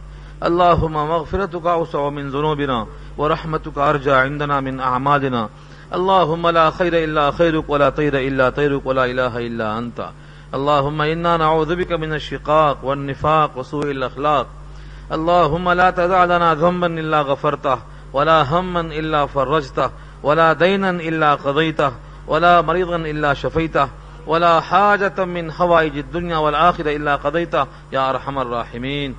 [0.49, 2.87] اللهم مغفرتك أوسع من ذنوبنا
[3.19, 5.49] ورحمتك أرجى عندنا من أعمالنا
[5.95, 10.09] اللهم لا خير إلا خيرك ولا طير إلا طيرك ولا إله إلا أنت
[10.55, 14.47] اللهم إنا نعوذ بك من الشقاق والنفاق وسوء الأخلاق
[15.13, 17.79] اللهم لا تدع لنا ذنبا إلا غفرته
[18.13, 19.91] ولا هما إلا فرجته
[20.23, 21.93] ولا دينا إلا قضيته
[22.27, 23.89] ولا مريضا إلا شفيته
[24.27, 29.15] ولا حاجة من حوائج الدنيا والآخرة إلا قضيته يا أرحم الراحمين.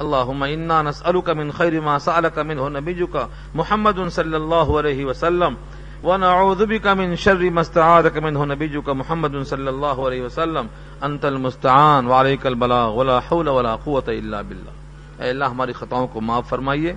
[0.00, 5.56] اللهم إنا نسألك من خير ما سألك منه نبيك محمد صلى الله عليه وسلم.
[6.04, 10.66] ونعوذ بك من شر ما استعاذك منه نبيك محمد صلى الله عليه وسلم.
[11.02, 12.06] أنت المستعان.
[12.06, 12.94] وعليك البلاغ.
[12.94, 14.70] ولا حول ولا قوة إلا بالله.
[15.18, 16.94] اے اللہ، ہماری خطاؤں کو معاف فرمائیے.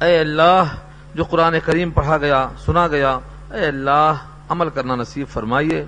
[0.00, 0.62] اے اللہ،
[1.14, 3.18] جو قرآن کریم پڑھا گیا، سنا گیا،
[3.50, 4.12] اے اللہ،
[4.48, 5.84] عمل کرنا نصیب فرمائیے.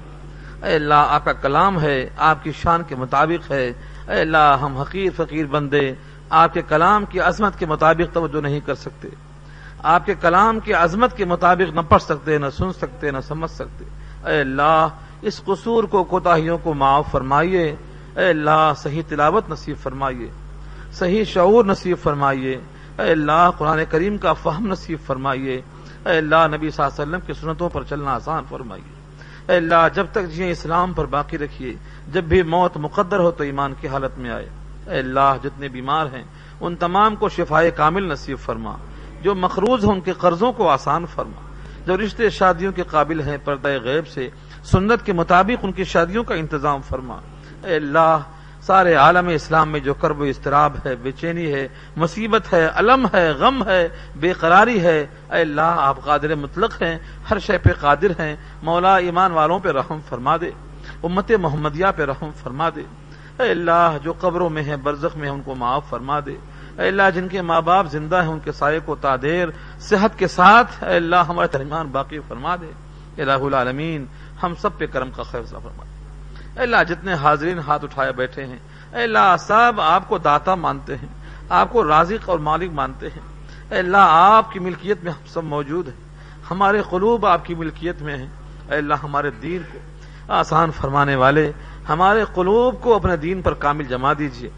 [0.63, 3.73] اے اللہ، آپ کا کلام ہے، آپ کی شان کے مطابق ہے۔
[4.09, 5.95] اے اللہ، ہم حقیر فقیر بندے،
[6.31, 9.09] آپ کے کلام کی عظمت کے مطابق توجہ نہیں کر سکتے۔
[9.83, 13.51] آپ کے کلام کی عظمت کے مطابق نہ پڑھ سکتے، نہ سن سکتے، نہ سمجھ
[13.51, 13.85] سکتے۔
[14.27, 14.89] اے اللہ،
[15.23, 17.77] اس قصور کو، کوتاہیوں کو معاف فرمائیے۔
[18.17, 20.31] اے اللہ، صحیح تلاوت نصیب فرمائیے۔
[20.93, 22.61] صحیح شعور نصیب فرمائیے۔
[22.99, 25.61] اے اللہ، قرآن کریم کا فہم نصیب فرمائیے۔
[26.07, 29.02] اے اللہ، نبی صلی اللہ علیہ وسلم کی سنتوں پر چلنا آسان فرمائیے۔
[29.49, 31.75] اے اللہ، جب تک جی اسلام پر باقی رکھیے،
[32.13, 34.49] جب بھی موت مقدر ہو تو ایمان کی حالت میں آئے۔
[34.87, 36.25] اے اللہ، جتنے بیمار ہیں،
[36.61, 38.77] ان تمام کو شفائے کامل نصیب فرما۔
[39.23, 41.41] جو مقروض ہیں ان کے قرضوں کو آسان فرما۔
[41.87, 44.29] جو رشتے شادیوں کے قابل ہیں پردہ غیب سے،
[44.65, 47.19] سنت کے مطابق ان کی شادیوں کا انتظام فرما۔
[47.65, 48.19] اے اللہ
[48.67, 53.07] سارے عالم اسلام میں جو کرب و اضطراب ہے، بے چینی ہے، مصیبت ہے، علم
[53.15, 56.99] ہے، غم ہے، بے قراری ہے، اے اللہ، آپ قادر مطلق ہیں،
[57.31, 60.51] ہر شے پہ قادر ہیں، مولا ایمان والوں پہ رحم فرما دے،
[61.03, 62.83] امت محمدیہ پہ رحم فرما دے۔
[63.43, 66.37] اے اللہ، جو قبروں میں ہیں، برزخ میں ہیں، ان کو معاف فرما دے۔
[66.79, 69.49] اے اللہ، جن کے ماں باپ زندہ ہیں، ان کے سائے کو تادیر،
[69.81, 72.73] صحت کے ساتھ، اے اللہ ہمارے ترمان باقی فرما دے۔
[73.23, 74.07] الہ العالمین،
[74.43, 75.92] ہم سب پہ کرم کا خیر فرما دے۔
[76.57, 78.59] اے اللہ جتنے حاضرین ہاتھ اٹھائے بیٹھے ہیں،
[78.93, 81.09] اے اللہ سب آپ کو داتا مانتے ہیں،
[81.49, 83.23] آپ کو رازق اور مالک مانتے ہیں۔
[83.71, 86.01] اے اللہ آپ کی ملکیت میں ہم سب موجود ہیں،
[86.51, 88.29] ہمارے قلوب آپ کی ملکیت میں ہیں۔
[88.71, 89.79] اے اللہ ہمارے دین کو
[90.33, 91.51] آسان فرمانے والے،
[91.89, 94.51] ہمارے قلوب کو اپنے دین پر کامل جما دیجیے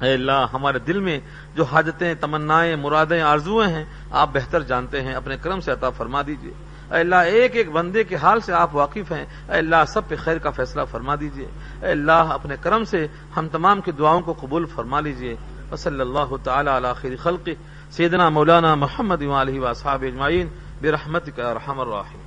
[0.00, 1.18] اے اللہ ہمارے دل میں
[1.54, 6.22] جو حاجتیں، تمنائیں، مرادیں آرزویں ہیں، آپ بہتر جانتے ہیں، اپنے کرم سے عطا فرما
[6.26, 6.52] دیجیے
[6.92, 10.14] اے اللہ، ایک ایک بندے کے حال سے آپ واقف ہیں۔ اے اللہ، سب پہ
[10.16, 11.46] خیر کا فیصلہ فرما دیجیے
[11.82, 15.36] اے اللہ، اپنے کرم سے ہم تمام کی دعاؤں کو قبول فرما لیجیے
[15.72, 17.48] وصلی اللہ تعالی علی خیر خلق
[17.90, 20.48] سیدنا مولانا محمد علیہ وصحاب اجمعین۔
[20.80, 22.21] برحمتک ارحم الراحمین۔